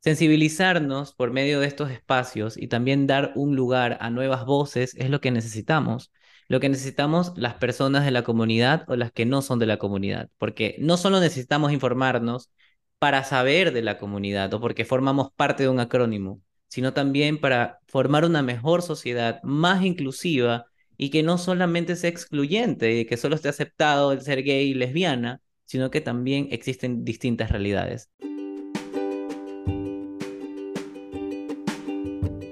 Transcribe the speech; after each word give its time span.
Sensibilizarnos 0.00 1.12
por 1.12 1.30
medio 1.30 1.60
de 1.60 1.66
estos 1.66 1.90
espacios 1.90 2.56
y 2.56 2.68
también 2.68 3.06
dar 3.06 3.32
un 3.36 3.54
lugar 3.54 3.98
a 4.00 4.08
nuevas 4.08 4.46
voces 4.46 4.94
es 4.96 5.10
lo 5.10 5.20
que 5.20 5.30
necesitamos. 5.30 6.10
Lo 6.48 6.58
que 6.58 6.70
necesitamos 6.70 7.32
las 7.36 7.54
personas 7.54 8.06
de 8.06 8.10
la 8.10 8.24
comunidad 8.24 8.84
o 8.88 8.96
las 8.96 9.12
que 9.12 9.26
no 9.26 9.42
son 9.42 9.58
de 9.58 9.66
la 9.66 9.76
comunidad, 9.76 10.30
porque 10.38 10.76
no 10.80 10.96
solo 10.96 11.20
necesitamos 11.20 11.70
informarnos 11.72 12.50
para 12.98 13.24
saber 13.24 13.72
de 13.72 13.82
la 13.82 13.98
comunidad 13.98 14.52
o 14.54 14.60
porque 14.60 14.86
formamos 14.86 15.32
parte 15.36 15.64
de 15.64 15.68
un 15.68 15.80
acrónimo, 15.80 16.40
sino 16.68 16.94
también 16.94 17.38
para 17.38 17.80
formar 17.86 18.24
una 18.24 18.42
mejor 18.42 18.80
sociedad 18.82 19.40
más 19.42 19.84
inclusiva 19.84 20.64
y 20.96 21.10
que 21.10 21.22
no 21.22 21.36
solamente 21.36 21.94
sea 21.94 22.10
excluyente 22.10 22.98
y 23.00 23.04
que 23.04 23.18
solo 23.18 23.34
esté 23.34 23.50
aceptado 23.50 24.12
el 24.12 24.22
ser 24.22 24.42
gay 24.42 24.70
y 24.70 24.74
lesbiana, 24.74 25.42
sino 25.66 25.90
que 25.90 26.00
también 26.00 26.48
existen 26.50 27.04
distintas 27.04 27.50
realidades. 27.50 28.08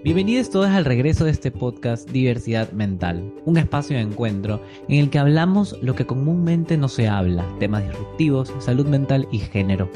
Bienvenidos 0.05 0.49
todos 0.49 0.69
al 0.69 0.85
regreso 0.85 1.25
de 1.25 1.33
este 1.33 1.51
podcast 1.51 2.09
Diversidad 2.09 2.71
Mental, 2.71 3.35
un 3.45 3.57
espacio 3.57 3.97
de 3.97 4.05
encuentro 4.05 4.63
en 4.89 5.01
el 5.01 5.11
que 5.11 5.19
hablamos 5.19 5.77
lo 5.83 5.97
que 5.97 6.07
comúnmente 6.07 6.77
no 6.77 6.87
se 6.87 7.09
habla, 7.09 7.45
temas 7.59 7.83
disruptivos, 7.83 8.55
salud 8.61 8.87
mental 8.87 9.27
y 9.33 9.41
género. 9.41 9.91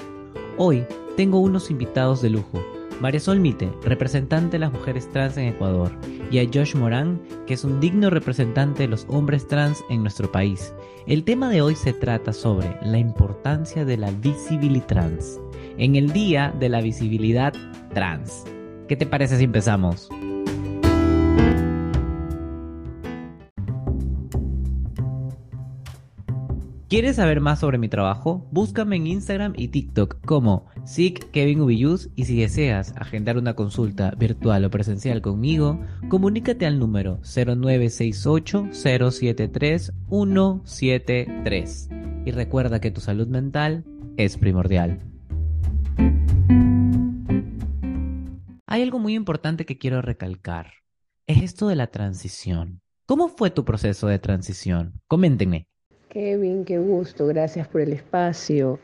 Hoy 0.59 0.84
tengo 1.16 1.38
unos 1.38 1.70
invitados 1.70 2.20
de 2.20 2.30
lujo, 2.30 2.60
María 3.01 3.20
Sol 3.20 3.38
Mite, 3.38 3.70
representante 3.84 4.52
de 4.52 4.59
las 4.59 4.73
mujeres 4.73 5.09
trans 5.12 5.37
en 5.37 5.46
Ecuador, 5.46 5.93
y 6.32 6.41
a 6.41 6.48
Josh 6.52 6.74
Morán, 6.74 7.23
que 7.46 7.55
es 7.55 7.62
un 7.62 7.79
digno 7.79 8.10
representante 8.10 8.82
de 8.82 8.88
los 8.88 9.07
hombres 9.09 9.46
trans 9.46 9.84
en 9.88 10.02
nuestro 10.02 10.32
país. 10.32 10.74
El 11.07 11.23
tema 11.23 11.48
de 11.48 11.62
hoy 11.62 11.77
se 11.77 11.93
trata 11.93 12.32
sobre 12.32 12.77
la 12.82 12.98
importancia 12.98 13.84
de 13.84 13.98
la 13.98 14.10
visibilidad 14.10 14.87
trans, 14.87 15.38
en 15.79 15.95
el 15.95 16.12
Día 16.12 16.52
de 16.59 16.69
la 16.69 16.80
Visibilidad 16.80 17.52
Trans. 17.95 18.45
¿Qué 18.88 18.96
te 18.96 19.06
parece 19.06 19.38
si 19.38 19.45
empezamos? 19.45 20.09
¿Quieres 26.92 27.16
saber 27.16 27.40
más 27.40 27.60
sobre 27.60 27.79
mi 27.79 27.88
trabajo? 27.88 28.46
Búscame 28.51 28.96
en 28.96 29.07
Instagram 29.07 29.54
y 29.57 29.68
TikTok 29.68 30.20
como 30.26 30.66
SICKevinUbiyus 30.84 32.10
y 32.16 32.26
si 32.26 32.38
deseas 32.38 32.92
agendar 32.98 33.38
una 33.38 33.54
consulta 33.54 34.10
virtual 34.10 34.66
o 34.66 34.70
presencial 34.70 35.23
conmigo, 35.23 35.80
comunícate 36.10 36.66
al 36.66 36.79
número 36.79 37.18
0968 37.23 38.68
073 38.73 39.92
173 40.10 41.88
y 42.26 42.30
recuerda 42.30 42.79
que 42.82 42.90
tu 42.90 43.01
salud 43.01 43.26
mental 43.26 43.87
es 44.18 44.37
primordial. 44.37 45.12
Hay 48.73 48.80
algo 48.80 48.98
muy 48.98 49.15
importante 49.15 49.66
que 49.66 49.76
quiero 49.76 50.01
recalcar. 50.01 50.68
Es 51.26 51.42
esto 51.42 51.68
de 51.68 51.76
la 51.76 51.88
transición. 51.88 52.80
¿Cómo 53.04 53.29
fue 53.29 53.51
tu 53.51 53.66
proceso 53.66 54.06
de 54.06 54.18
transición? 54.18 54.95
Coméntenme. 55.09 55.66
Kevin, 56.09 56.64
qué 56.64 56.79
gusto. 56.79 57.26
Gracias 57.26 57.68
por 57.68 57.82
el 57.82 57.92
espacio. 57.92 58.80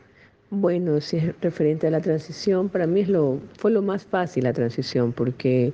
Bueno, 0.51 1.01
si 1.01 1.17
es 1.17 1.41
referente 1.41 1.87
a 1.87 1.89
la 1.89 2.01
transición, 2.01 2.69
para 2.69 2.85
mí 2.85 2.99
es 2.99 3.09
lo, 3.09 3.39
fue 3.57 3.71
lo 3.71 3.81
más 3.81 4.05
fácil 4.05 4.43
la 4.43 4.53
transición 4.53 5.11
porque 5.11 5.73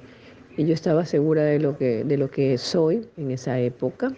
yo 0.57 0.73
estaba 0.73 1.05
segura 1.05 1.44
de 1.44 1.59
lo 1.59 1.77
que, 1.77 2.05
de 2.05 2.17
lo 2.17 2.31
que 2.31 2.57
soy 2.57 3.05
en 3.17 3.31
esa 3.31 3.59
época. 3.59 4.16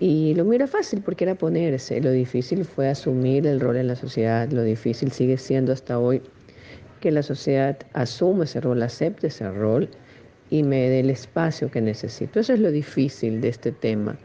Y 0.00 0.34
lo 0.34 0.46
mío 0.46 0.54
era 0.54 0.66
fácil 0.66 1.02
porque 1.02 1.24
era 1.24 1.34
ponerse. 1.34 2.00
Lo 2.00 2.10
difícil 2.10 2.64
fue 2.64 2.88
asumir 2.88 3.46
el 3.46 3.60
rol 3.60 3.76
en 3.76 3.88
la 3.88 3.96
sociedad. 3.96 4.50
Lo 4.50 4.62
difícil 4.62 5.12
sigue 5.12 5.36
siendo 5.36 5.74
hasta 5.74 5.98
hoy 5.98 6.22
que 7.00 7.10
la 7.10 7.22
sociedad 7.22 7.78
asuma 7.92 8.44
ese 8.44 8.60
rol, 8.60 8.82
acepte 8.82 9.28
ese 9.28 9.50
rol 9.50 9.88
y 10.50 10.62
me 10.62 10.88
dé 10.88 11.00
el 11.00 11.10
espacio 11.10 11.70
que 11.70 11.80
necesito. 11.80 12.40
Eso 12.40 12.52
es 12.52 12.60
lo 12.60 12.70
difícil 12.70 13.40
de 13.40 13.48
este 13.48 13.72
tema, 13.72 14.16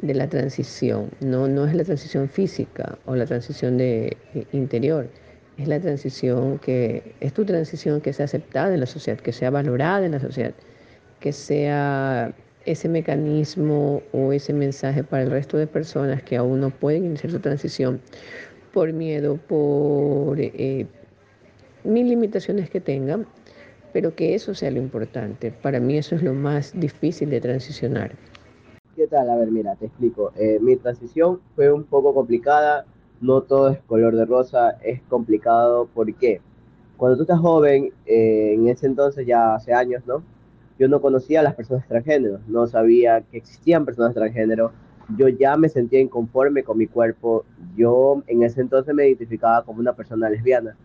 de 0.00 0.14
la 0.14 0.28
transición. 0.28 1.10
No, 1.20 1.48
no 1.48 1.66
es 1.66 1.74
la 1.74 1.84
transición 1.84 2.28
física 2.28 2.98
o 3.06 3.14
la 3.14 3.26
transición 3.26 3.78
de, 3.78 4.16
interior, 4.52 5.08
es 5.56 5.66
la 5.66 5.80
transición 5.80 6.58
que 6.58 7.14
es 7.20 7.32
tu 7.32 7.44
transición 7.44 8.00
que 8.00 8.12
sea 8.12 8.26
aceptada 8.26 8.72
en 8.72 8.80
la 8.80 8.86
sociedad, 8.86 9.18
que 9.18 9.32
sea 9.32 9.50
valorada 9.50 10.06
en 10.06 10.12
la 10.12 10.20
sociedad, 10.20 10.54
que 11.20 11.32
sea 11.32 12.32
ese 12.64 12.88
mecanismo 12.88 14.02
o 14.12 14.32
ese 14.32 14.52
mensaje 14.52 15.02
para 15.02 15.24
el 15.24 15.30
resto 15.30 15.56
de 15.56 15.66
personas 15.66 16.22
que 16.22 16.36
aún 16.36 16.60
no 16.60 16.70
pueden 16.70 17.06
iniciar 17.06 17.32
su 17.32 17.40
transición 17.40 18.00
por 18.72 18.92
miedo, 18.92 19.36
por 19.48 20.38
eh, 20.38 20.86
mil 21.88 22.08
limitaciones 22.08 22.70
que 22.70 22.80
tenga, 22.80 23.20
pero 23.92 24.14
que 24.14 24.34
eso 24.34 24.54
sea 24.54 24.70
lo 24.70 24.78
importante. 24.78 25.50
Para 25.50 25.80
mí 25.80 25.96
eso 25.96 26.14
es 26.14 26.22
lo 26.22 26.34
más 26.34 26.78
difícil 26.78 27.30
de 27.30 27.40
transicionar. 27.40 28.12
¿Qué 28.94 29.06
tal? 29.06 29.30
A 29.30 29.36
ver, 29.36 29.50
mira, 29.50 29.74
te 29.76 29.86
explico. 29.86 30.32
Eh, 30.36 30.58
mi 30.60 30.76
transición 30.76 31.40
fue 31.54 31.72
un 31.72 31.84
poco 31.84 32.14
complicada, 32.14 32.84
no 33.20 33.42
todo 33.42 33.70
es 33.70 33.78
color 33.86 34.14
de 34.14 34.24
rosa, 34.24 34.78
es 34.82 35.00
complicado 35.02 35.88
porque 35.94 36.40
cuando 36.96 37.16
tú 37.16 37.22
estás 37.22 37.38
joven, 37.38 37.92
eh, 38.06 38.54
en 38.54 38.68
ese 38.68 38.86
entonces, 38.86 39.26
ya 39.26 39.54
hace 39.54 39.72
años, 39.72 40.02
¿no? 40.06 40.22
Yo 40.78 40.88
no 40.88 41.00
conocía 41.00 41.40
a 41.40 41.42
las 41.44 41.54
personas 41.54 41.86
transgénero, 41.86 42.40
no 42.48 42.66
sabía 42.66 43.20
que 43.22 43.38
existían 43.38 43.84
personas 43.84 44.14
transgénero, 44.14 44.72
yo 45.16 45.28
ya 45.28 45.56
me 45.56 45.68
sentía 45.68 46.00
inconforme 46.00 46.62
con 46.62 46.76
mi 46.76 46.86
cuerpo, 46.86 47.44
yo 47.76 48.22
en 48.26 48.42
ese 48.42 48.60
entonces 48.60 48.94
me 48.94 49.06
identificaba 49.06 49.64
como 49.64 49.80
una 49.80 49.94
persona 49.94 50.28
lesbiana 50.28 50.76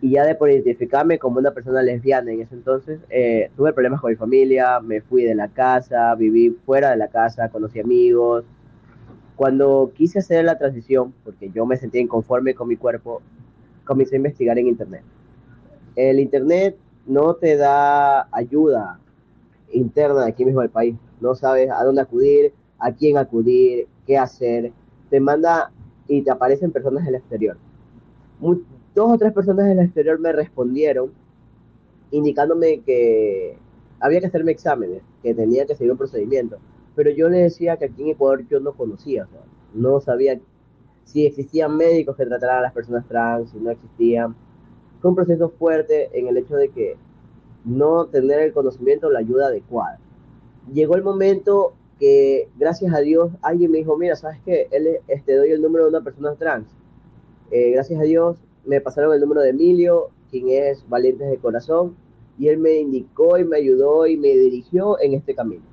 y 0.00 0.10
ya 0.12 0.24
de 0.24 0.34
por 0.34 0.50
identificarme 0.50 1.18
como 1.18 1.38
una 1.38 1.50
persona 1.50 1.82
lesbiana 1.82 2.30
en 2.30 2.42
ese 2.42 2.54
entonces, 2.54 3.00
eh, 3.10 3.50
tuve 3.56 3.72
problemas 3.72 4.00
con 4.00 4.10
mi 4.10 4.16
familia, 4.16 4.80
me 4.80 5.00
fui 5.00 5.24
de 5.24 5.34
la 5.34 5.48
casa, 5.48 6.14
viví 6.14 6.50
fuera 6.64 6.90
de 6.90 6.96
la 6.96 7.08
casa, 7.08 7.48
conocí 7.48 7.80
amigos. 7.80 8.44
Cuando 9.34 9.92
quise 9.94 10.20
hacer 10.20 10.44
la 10.44 10.58
transición, 10.58 11.12
porque 11.24 11.50
yo 11.50 11.66
me 11.66 11.76
sentía 11.76 12.00
inconforme 12.00 12.54
con 12.54 12.68
mi 12.68 12.76
cuerpo, 12.76 13.22
comencé 13.84 14.16
a 14.16 14.18
investigar 14.18 14.58
en 14.58 14.68
Internet. 14.68 15.02
El 15.96 16.20
Internet 16.20 16.76
no 17.06 17.34
te 17.34 17.56
da 17.56 18.28
ayuda 18.30 19.00
interna 19.72 20.26
aquí 20.26 20.44
mismo 20.44 20.60
del 20.60 20.70
país. 20.70 20.96
No 21.20 21.34
sabes 21.34 21.70
a 21.70 21.82
dónde 21.82 22.02
acudir, 22.02 22.52
a 22.78 22.92
quién 22.92 23.18
acudir, 23.18 23.88
qué 24.06 24.16
hacer. 24.16 24.72
Te 25.10 25.18
manda 25.18 25.72
y 26.06 26.22
te 26.22 26.30
aparecen 26.30 26.70
personas 26.70 27.04
del 27.04 27.16
exterior 27.16 27.56
dos 28.98 29.12
o 29.12 29.18
tres 29.18 29.32
personas 29.32 29.66
del 29.66 29.78
exterior 29.78 30.18
me 30.18 30.32
respondieron 30.32 31.12
indicándome 32.10 32.80
que 32.80 33.56
había 34.00 34.20
que 34.20 34.26
hacerme 34.26 34.50
exámenes, 34.50 35.02
que 35.22 35.34
tenía 35.34 35.66
que 35.66 35.76
seguir 35.76 35.92
un 35.92 35.98
procedimiento. 35.98 36.58
Pero 36.96 37.10
yo 37.10 37.28
le 37.28 37.38
decía 37.38 37.76
que 37.76 37.84
aquí 37.84 38.02
en 38.02 38.08
Ecuador 38.08 38.44
yo 38.48 38.58
no 38.58 38.72
conocía, 38.72 39.28
no 39.72 40.00
sabía 40.00 40.40
si 41.04 41.26
existían 41.26 41.76
médicos 41.76 42.16
que 42.16 42.26
trataran 42.26 42.58
a 42.58 42.62
las 42.62 42.72
personas 42.72 43.06
trans, 43.06 43.50
si 43.50 43.58
no 43.58 43.70
existían. 43.70 44.34
Fue 45.00 45.10
un 45.10 45.14
proceso 45.14 45.48
fuerte 45.48 46.10
en 46.18 46.26
el 46.26 46.36
hecho 46.36 46.56
de 46.56 46.70
que 46.70 46.96
no 47.64 48.06
tener 48.06 48.40
el 48.40 48.52
conocimiento 48.52 49.06
o 49.06 49.10
la 49.10 49.20
ayuda 49.20 49.46
adecuada. 49.46 50.00
Llegó 50.72 50.96
el 50.96 51.04
momento 51.04 51.74
que, 52.00 52.48
gracias 52.56 52.92
a 52.92 52.98
Dios, 52.98 53.30
alguien 53.42 53.70
me 53.70 53.78
dijo, 53.78 53.96
mira, 53.96 54.16
¿sabes 54.16 54.40
qué? 54.44 54.66
Él, 54.72 54.98
este, 55.06 55.36
doy 55.36 55.50
el 55.50 55.62
número 55.62 55.84
de 55.84 55.90
una 55.90 56.02
persona 56.02 56.34
trans. 56.34 56.66
Eh, 57.52 57.70
gracias 57.70 58.00
a 58.00 58.04
Dios, 58.04 58.36
me 58.64 58.80
pasaron 58.80 59.14
el 59.14 59.20
número 59.20 59.40
de 59.40 59.50
Emilio, 59.50 60.10
quien 60.30 60.48
es 60.48 60.88
Valientes 60.88 61.30
de 61.30 61.38
Corazón, 61.38 61.96
y 62.38 62.48
él 62.48 62.58
me 62.58 62.76
indicó 62.76 63.38
y 63.38 63.44
me 63.44 63.56
ayudó 63.56 64.06
y 64.06 64.16
me 64.16 64.28
dirigió 64.28 65.00
en 65.00 65.14
este 65.14 65.34
camino. 65.34 65.64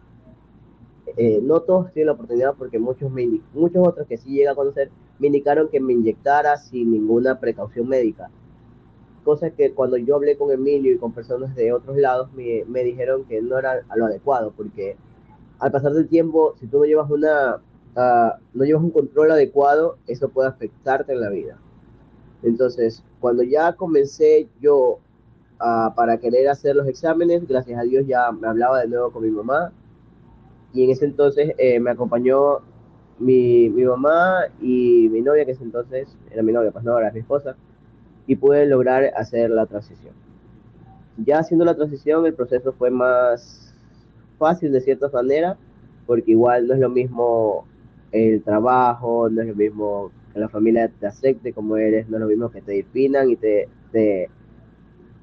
Eh, 1.18 1.40
no 1.42 1.62
todos 1.62 1.94
tienen 1.94 2.08
la 2.08 2.14
oportunidad 2.14 2.56
porque 2.58 2.80
muchos, 2.80 3.12
me 3.12 3.40
muchos 3.54 3.88
otros 3.88 4.08
que 4.08 4.18
sí 4.18 4.32
llega 4.32 4.52
a 4.52 4.56
conocer 4.56 4.90
me 5.20 5.28
indicaron 5.28 5.70
que 5.70 5.80
me 5.80 5.94
inyectara 5.94 6.58
sin 6.58 6.92
ninguna 6.92 7.40
precaución 7.40 7.88
médica. 7.88 8.30
Cosa 9.24 9.52
que 9.52 9.72
cuando 9.74 9.98
yo 9.98 10.16
hablé 10.16 10.38
con 10.38 10.52
Emilio 10.52 10.92
y 10.94 10.98
con 10.98 11.14
personas 11.14 11.56
de 11.56 11.72
otros 11.74 11.98
lados 11.98 12.32
me, 12.34 12.64
me 12.68 12.84
dijeron 12.84 13.26
que 13.26 13.42
no 13.42 13.58
era 13.58 13.84
lo 13.96 14.06
adecuado 14.06 14.52
porque 14.56 14.98
al 15.60 15.72
pasar 15.72 15.94
del 15.94 16.08
tiempo, 16.08 16.56
si 16.60 16.68
tú 16.68 16.80
no 16.80 16.86
llevas 16.86 17.10
una 17.10 17.62
uh, 17.96 18.38
no 18.54 18.66
llevas 18.66 18.84
un 18.84 18.92
control 18.92 19.32
adecuado, 19.32 19.98
eso 20.08 20.30
puede 20.30 20.50
afectarte 20.50 21.14
en 21.14 21.22
la 21.22 21.30
vida. 21.30 21.58
Entonces, 22.46 23.04
cuando 23.20 23.44
ya 23.44 23.74
comencé 23.74 24.48
yo 24.62 25.00
para 25.58 26.18
querer 26.18 26.48
hacer 26.50 26.76
los 26.76 26.88
exámenes, 26.88 27.48
gracias 27.48 27.80
a 27.80 27.84
Dios 27.84 28.06
ya 28.06 28.32
me 28.32 28.48
hablaba 28.48 28.82
de 28.82 28.88
nuevo 28.88 29.12
con 29.12 29.24
mi 29.24 29.32
mamá. 29.32 29.72
Y 30.74 30.84
en 30.84 30.92
ese 30.92 31.06
entonces 31.06 31.54
eh, 31.58 31.80
me 31.80 31.92
acompañó 31.92 32.60
mi, 33.18 33.70
mi, 33.70 33.84
mamá 33.86 34.42
y 34.62 35.10
mi 35.10 35.22
novia, 35.22 35.46
que 35.46 35.52
ese 35.52 35.64
entonces 35.64 36.16
era 36.30 36.44
mi 36.44 36.52
novia, 36.52 36.72
pues 36.72 36.84
no, 36.84 36.92
ahora 36.92 37.12
mi 37.12 37.22
esposa, 37.22 37.56
y 38.28 38.36
pude 38.36 38.66
lograr 38.66 39.12
hacer 39.16 39.50
la 39.50 39.66
transición. 39.66 40.14
Ya 41.18 41.40
haciendo 41.40 41.64
la 41.64 41.76
transición, 41.76 42.26
el 42.26 42.34
proceso 42.34 42.74
fue 42.74 42.92
más 42.92 43.74
fácil 44.38 44.74
de 44.74 44.82
cierta 44.82 45.08
manera, 45.10 45.58
porque 46.06 46.32
igual 46.32 46.68
no 46.68 46.74
es 46.74 46.80
lo 46.82 46.90
mismo 46.90 47.66
el 48.12 48.44
trabajo, 48.44 49.30
no 49.30 49.42
es 49.42 49.48
lo 49.48 49.56
mismo 49.56 50.12
que 50.36 50.42
la 50.42 50.50
familia 50.50 50.92
te 51.00 51.08
acepte 51.08 51.54
como 51.54 51.78
eres, 51.78 52.10
no 52.10 52.18
es 52.18 52.22
lo 52.22 52.28
mismo 52.28 52.52
que 52.52 52.62
te 52.62 52.74
definan 52.74 53.32
y 53.32 53.38
te, 53.38 53.70
te, 53.94 54.30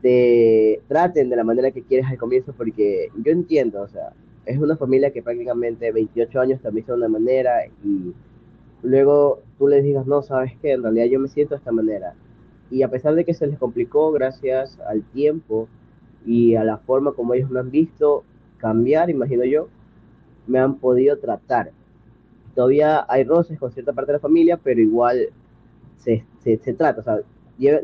te 0.01 0.81
traten 0.89 1.29
de 1.29 1.37
la 1.37 1.45
manera 1.45 1.71
que 1.71 1.83
quieres 1.83 2.07
al 2.07 2.17
comienzo, 2.17 2.55
porque 2.57 3.11
yo 3.23 3.31
entiendo, 3.31 3.83
o 3.83 3.89
sea, 3.89 4.15
es 4.47 4.57
una 4.57 4.75
familia 4.75 5.13
que 5.13 5.23
prácticamente 5.23 5.93
28 5.93 6.41
años 6.41 6.63
también 6.63 6.87
son 6.87 7.01
de 7.01 7.07
una 7.07 7.19
manera 7.19 7.67
y 7.85 8.15
luego 8.83 9.43
tú 9.59 9.69
les 9.69 9.85
digas, 9.85 10.07
no, 10.07 10.23
sabes 10.23 10.57
que 10.63 10.73
en 10.73 10.83
realidad 10.83 11.05
yo 11.05 11.21
me 11.21 11.29
siento 11.29 11.55
de 11.55 11.59
esta 11.59 11.73
manera. 11.73 12.15
Y 12.71 12.83
a 12.83 12.89
pesar 12.89 13.15
de 13.15 13.27
que 13.27 13.35
se 13.35 13.47
les 13.47 13.59
complicó 13.59 14.13
gracias 14.13 14.81
al 14.89 15.03
tiempo 15.03 15.69
y 16.25 16.55
a 16.55 16.65
la 16.65 16.79
forma 16.79 17.13
como 17.13 17.35
ellos 17.35 17.51
me 17.51 17.61
han 17.61 17.71
visto 17.71 18.25
cambiar, 18.57 19.11
imagino 19.11 19.45
yo, 19.45 19.69
me 20.47 20.59
han 20.59 20.77
podido 20.77 21.19
tratar. 21.19 21.71
Todavía 22.55 23.07
hay 23.09 23.25
roces 23.25 23.59
con 23.59 23.73
cierta 23.73 23.93
parte 23.93 24.13
de 24.13 24.19
la 24.19 24.21
familia, 24.21 24.57
pero 24.57 24.81
igual 24.81 25.29
se, 25.99 26.25
se, 26.43 26.57
trata, 26.75 27.01
o 27.01 27.05
sea, 27.05 27.19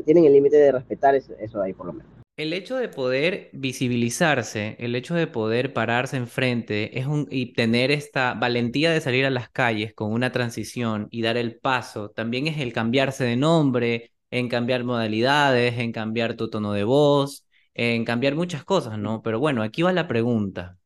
tienen 0.05 0.25
el 0.25 0.33
límite 0.33 0.57
de 0.57 0.71
respetar 0.71 1.15
eso, 1.15 1.33
eso 1.39 1.61
ahí 1.61 1.73
por 1.73 1.87
lo 1.87 1.93
menos. 1.93 2.11
El 2.37 2.53
hecho 2.53 2.77
de 2.77 2.87
poder 2.87 3.49
visibilizarse, 3.51 4.77
el 4.79 4.95
hecho 4.95 5.13
de 5.13 5.27
poder 5.27 5.73
pararse 5.73 6.15
enfrente 6.15 6.97
es 6.97 7.05
un, 7.05 7.27
y 7.29 7.53
tener 7.53 7.91
esta 7.91 8.33
valentía 8.33 8.91
de 8.91 9.01
salir 9.01 9.25
a 9.25 9.29
las 9.29 9.49
calles 9.49 9.93
con 9.93 10.13
una 10.13 10.31
transición 10.31 11.09
y 11.11 11.21
dar 11.21 11.35
el 11.35 11.59
paso, 11.59 12.11
también 12.11 12.47
es 12.47 12.57
el 12.59 12.71
cambiarse 12.71 13.25
de 13.25 13.35
nombre, 13.35 14.13
en 14.31 14.47
cambiar 14.47 14.85
modalidades, 14.85 15.79
en 15.79 15.91
cambiar 15.91 16.35
tu 16.35 16.49
tono 16.49 16.71
de 16.71 16.85
voz, 16.85 17.45
en 17.73 18.05
cambiar 18.05 18.35
muchas 18.35 18.63
cosas, 18.63 18.97
¿no? 18.97 19.21
Pero 19.21 19.39
bueno, 19.39 19.61
aquí 19.61 19.81
va 19.81 19.91
la 19.91 20.07
pregunta. 20.07 20.78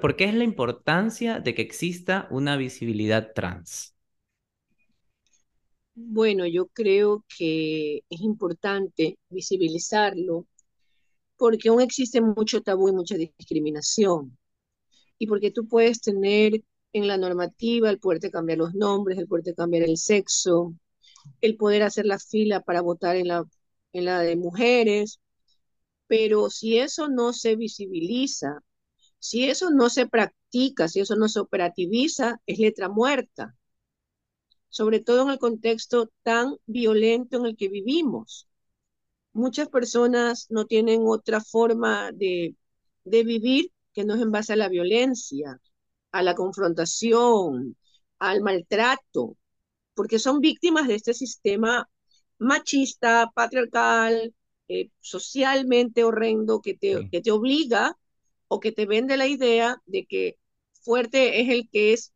¿Por 0.00 0.16
qué 0.16 0.24
es 0.26 0.34
la 0.34 0.44
importancia 0.44 1.40
de 1.40 1.54
que 1.54 1.62
exista 1.62 2.26
una 2.30 2.56
visibilidad 2.56 3.32
trans? 3.34 3.94
Bueno, 5.94 6.46
yo 6.46 6.66
creo 6.68 7.24
que 7.38 7.98
es 8.10 8.20
importante 8.20 9.18
visibilizarlo 9.30 10.46
porque 11.38 11.68
aún 11.70 11.82
existe 11.82 12.20
mucho 12.20 12.62
tabú 12.62 12.88
y 12.88 12.92
mucha 12.92 13.16
discriminación. 13.16 14.38
Y 15.18 15.26
porque 15.28 15.50
tú 15.52 15.68
puedes 15.68 16.00
tener 16.00 16.62
en 16.92 17.08
la 17.08 17.18
normativa 17.18 17.90
el 17.90 18.00
poder 18.00 18.20
de 18.20 18.30
cambiar 18.30 18.58
los 18.58 18.74
nombres, 18.74 19.18
el 19.18 19.28
poder 19.28 19.44
de 19.44 19.54
cambiar 19.54 19.84
el 19.84 19.98
sexo, 19.98 20.74
el 21.42 21.56
poder 21.56 21.82
hacer 21.84 22.06
la 22.06 22.18
fila 22.20 22.62
para 22.62 22.82
votar 22.82 23.16
en 23.16 23.28
la, 23.28 23.44
en 23.92 24.04
la 24.06 24.20
de 24.20 24.36
mujeres, 24.36 25.20
pero 26.06 26.50
si 26.50 26.78
eso 26.78 27.08
no 27.08 27.32
se 27.32 27.56
visibiliza, 27.56 28.60
si 29.18 29.44
eso 29.48 29.70
no 29.70 29.90
se 29.90 30.06
practica, 30.06 30.88
si 30.88 31.00
eso 31.00 31.16
no 31.16 31.28
se 31.28 31.40
operativiza, 31.40 32.40
es 32.46 32.58
letra 32.58 32.88
muerta, 32.88 33.56
sobre 34.68 35.00
todo 35.00 35.22
en 35.22 35.30
el 35.30 35.38
contexto 35.38 36.10
tan 36.22 36.56
violento 36.66 37.38
en 37.38 37.46
el 37.46 37.56
que 37.56 37.68
vivimos. 37.68 38.48
Muchas 39.32 39.68
personas 39.68 40.46
no 40.50 40.66
tienen 40.66 41.02
otra 41.06 41.40
forma 41.40 42.10
de, 42.12 42.56
vivir 43.04 43.70
que 43.92 44.04
no 44.04 44.14
es 44.14 44.22
en 44.22 44.32
base 44.32 44.52
a 44.54 44.56
la 44.56 44.68
violencia, 44.68 45.60
a 46.12 46.22
la 46.22 46.34
confrontación, 46.34 47.76
al 48.18 48.42
maltrato, 48.42 49.36
porque 49.94 50.18
son 50.18 50.40
víctimas 50.40 50.88
de 50.88 50.96
este 50.96 51.14
sistema 51.14 51.88
machista, 52.38 53.30
patriarcal, 53.34 54.34
eh, 54.68 54.90
socialmente 55.00 56.04
horrendo 56.04 56.60
que 56.60 56.74
te, 56.74 57.08
que 57.10 57.20
te 57.20 57.30
obliga 57.30 57.96
o 58.48 58.60
que 58.60 58.72
te 58.72 58.86
vende 58.86 59.16
la 59.16 59.26
idea 59.26 59.76
de 59.86 60.06
que 60.06 60.38
fuerte 60.82 61.40
es 61.40 61.48
el 61.50 61.68
que 61.70 61.92
es 61.92 62.12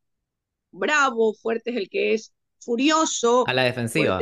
bravo, 0.71 1.35
fuerte 1.35 1.71
es 1.71 1.77
el 1.77 1.89
que 1.89 2.15
es 2.15 2.33
furioso. 2.59 3.45
A 3.47 3.55
la 3.55 3.65
defensiva 3.65 4.21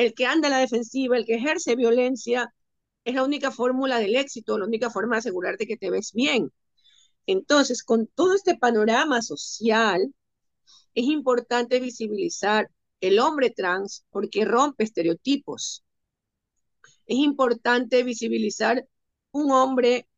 el 0.00 0.14
que 0.14 0.24
anda 0.24 0.48
a 0.48 0.50
la 0.50 0.58
defensiva, 0.58 1.16
el 1.16 1.26
que 1.26 1.34
ejerce 1.34 1.76
violencia, 1.76 2.54
es 3.04 3.14
la 3.14 3.22
única 3.22 3.50
fórmula 3.50 3.98
del 3.98 4.16
éxito, 4.16 4.56
la 4.58 4.64
única 4.64 4.88
forma 4.88 5.16
de 5.16 5.18
asegurarte 5.20 5.66
que 5.66 5.76
te 5.76 5.90
ves 5.90 6.12
bien. 6.14 6.50
Entonces, 7.26 7.82
con 7.82 8.06
todo 8.06 8.34
este 8.34 8.56
panorama 8.56 9.20
social, 9.20 10.14
es 10.94 11.04
importante 11.04 11.80
visibilizar 11.80 12.70
el 13.02 13.18
hombre 13.18 13.50
trans 13.50 14.04
porque 14.10 14.46
rompe 14.46 14.84
estereotipos. 14.84 15.84
Es 17.06 17.18
importante 17.18 18.02
visibilizar 18.02 18.86
un 19.32 19.50
hombre 19.50 20.08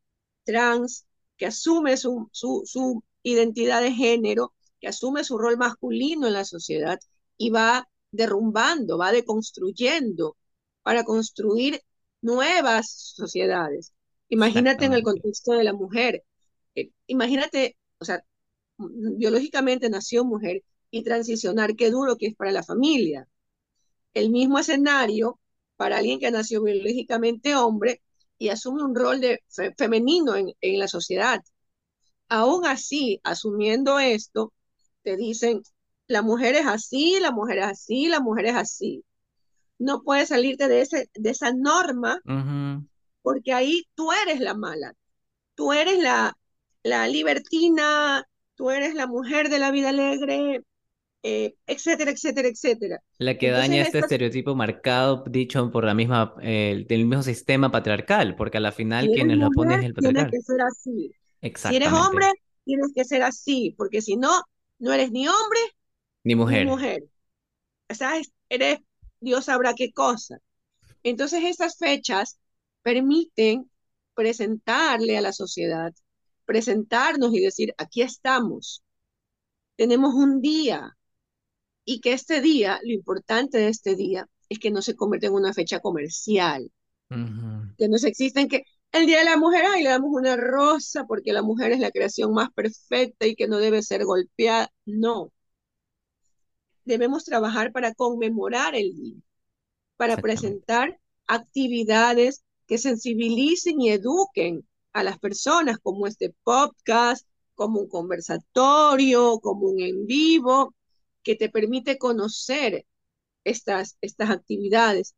trans 0.43 1.05
que 1.37 1.45
asume 1.47 1.97
su, 1.97 2.29
su, 2.31 2.63
su 2.65 3.03
identidad 3.23 3.81
de 3.81 3.91
género, 3.91 4.53
que 4.79 4.87
asume 4.87 5.23
su 5.23 5.37
rol 5.37 5.57
masculino 5.57 6.27
en 6.27 6.33
la 6.33 6.45
sociedad 6.45 6.99
y 7.37 7.49
va 7.49 7.87
derrumbando, 8.11 8.97
va 8.97 9.11
deconstruyendo 9.11 10.37
para 10.83 11.03
construir 11.03 11.81
nuevas 12.21 13.13
sociedades. 13.15 13.93
Imagínate 14.29 14.85
en 14.85 14.93
el 14.93 15.03
contexto 15.03 15.53
de 15.53 15.63
la 15.63 15.73
mujer. 15.73 16.23
Eh, 16.75 16.91
imagínate, 17.07 17.77
o 17.99 18.05
sea, 18.05 18.23
biológicamente 18.77 19.89
nació 19.89 20.25
mujer 20.25 20.63
y 20.91 21.03
transicionar, 21.03 21.75
qué 21.75 21.89
duro 21.89 22.17
que 22.17 22.27
es 22.27 22.35
para 22.35 22.51
la 22.51 22.63
familia. 22.63 23.27
El 24.13 24.29
mismo 24.29 24.59
escenario 24.59 25.39
para 25.75 25.97
alguien 25.97 26.19
que 26.19 26.31
nació 26.31 26.63
biológicamente 26.63 27.55
hombre 27.55 28.01
y 28.43 28.49
asume 28.49 28.83
un 28.83 28.93
rol 28.93 29.21
de 29.21 29.41
femenino 29.77 30.35
en, 30.35 30.51
en 30.59 30.77
la 30.77 30.89
sociedad. 30.89 31.41
Aún 32.27 32.65
así, 32.65 33.21
asumiendo 33.23 33.99
esto, 33.99 34.51
te 35.01 35.15
dicen, 35.15 35.61
la 36.07 36.21
mujer 36.21 36.55
es 36.55 36.67
así, 36.67 37.19
la 37.21 37.31
mujer 37.31 37.59
es 37.59 37.65
así, 37.67 38.09
la 38.09 38.19
mujer 38.19 38.47
es 38.47 38.55
así. 38.55 39.05
No 39.79 40.01
puedes 40.03 40.27
salirte 40.27 40.67
de, 40.67 40.81
ese, 40.81 41.09
de 41.13 41.29
esa 41.29 41.53
norma 41.53 42.21
porque 43.21 43.53
ahí 43.53 43.87
tú 43.95 44.11
eres 44.11 44.41
la 44.41 44.55
mala, 44.55 44.93
tú 45.55 45.71
eres 45.71 45.97
la, 45.99 46.37
la 46.83 47.07
libertina, 47.07 48.27
tú 48.55 48.71
eres 48.71 48.93
la 48.93 49.07
mujer 49.07 49.47
de 49.47 49.59
la 49.59 49.71
vida 49.71 49.89
alegre, 49.89 50.65
eh, 51.23 51.55
etcétera, 51.65 52.11
etcétera, 52.11 52.47
etcétera. 52.49 53.01
La 53.17 53.37
que 53.37 53.49
daña 53.49 53.81
este 53.81 53.99
estereotipo 53.99 54.55
marcado, 54.55 55.23
dicho 55.27 55.71
por 55.71 55.85
la 55.85 55.93
misma, 55.93 56.35
eh, 56.41 56.85
del 56.87 57.05
mismo 57.05 57.23
sistema 57.23 57.71
patriarcal, 57.71 58.35
porque 58.35 58.57
a 58.57 58.61
la 58.61 58.71
final 58.71 59.09
quienes 59.09 59.37
lo 59.37 59.49
ponen 59.51 59.79
es 59.79 59.85
el 59.85 59.93
patriarcal. 59.93 60.29
Tienes 60.29 60.45
que 60.45 60.53
ser 60.53 60.61
así. 60.61 61.11
Si 61.55 61.75
eres 61.75 61.91
hombre, 61.91 62.27
tienes 62.65 62.91
que 62.93 63.05
ser 63.05 63.23
así, 63.23 63.73
porque 63.77 64.01
si 64.01 64.17
no, 64.17 64.41
no 64.79 64.93
eres 64.93 65.11
ni 65.11 65.27
hombre 65.27 65.59
ni 66.23 66.35
mujer. 66.35 66.65
Ni 66.65 66.71
mujer. 66.71 67.03
O 67.89 67.95
sea, 67.95 68.13
eres, 68.49 68.79
Dios 69.19 69.45
sabrá 69.45 69.73
qué 69.75 69.91
cosa. 69.91 70.37
Entonces, 71.03 71.43
estas 71.43 71.77
fechas 71.77 72.39
permiten 72.81 73.69
presentarle 74.13 75.17
a 75.17 75.21
la 75.21 75.33
sociedad, 75.33 75.93
presentarnos 76.45 77.33
y 77.33 77.41
decir, 77.41 77.73
aquí 77.77 78.01
estamos, 78.01 78.83
tenemos 79.75 80.13
un 80.13 80.41
día, 80.41 80.95
y 81.85 81.99
que 82.01 82.13
este 82.13 82.41
día, 82.41 82.79
lo 82.83 82.93
importante 82.93 83.57
de 83.57 83.69
este 83.69 83.95
día, 83.95 84.27
es 84.49 84.59
que 84.59 84.71
no 84.71 84.81
se 84.81 84.95
convierta 84.95 85.27
en 85.27 85.33
una 85.33 85.53
fecha 85.53 85.79
comercial, 85.79 86.71
que 87.77 87.87
no 87.87 87.97
se 87.97 88.07
existen 88.07 88.47
que 88.47 88.63
el 88.91 89.05
Día 89.05 89.19
de 89.19 89.25
la 89.25 89.37
Mujer, 89.37 89.65
ay, 89.67 89.83
le 89.83 89.89
damos 89.89 90.11
una 90.13 90.35
rosa 90.35 91.05
porque 91.05 91.33
la 91.33 91.41
mujer 91.41 91.71
es 91.71 91.79
la 91.79 91.91
creación 91.91 92.33
más 92.33 92.49
perfecta 92.53 93.25
y 93.25 93.35
que 93.35 93.47
no 93.47 93.57
debe 93.57 93.81
ser 93.81 94.05
golpeada. 94.05 94.71
No, 94.85 95.31
debemos 96.85 97.23
trabajar 97.23 97.71
para 97.71 97.93
conmemorar 97.93 98.75
el 98.75 98.95
día, 98.95 99.21
para 99.97 100.17
presentar 100.17 100.99
actividades 101.27 102.43
que 102.67 102.77
sensibilicen 102.77 103.81
y 103.81 103.91
eduquen 103.91 104.67
a 104.93 105.03
las 105.03 105.19
personas, 105.19 105.79
como 105.79 106.07
este 106.07 106.33
podcast, 106.43 107.27
como 107.55 107.79
un 107.81 107.89
conversatorio, 107.89 109.39
como 109.39 109.67
un 109.67 109.81
en 109.81 110.05
vivo, 110.05 110.73
que 111.23 111.35
te 111.35 111.49
permite 111.49 111.97
conocer 111.97 112.85
estas, 113.43 113.97
estas 114.01 114.29
actividades, 114.29 115.15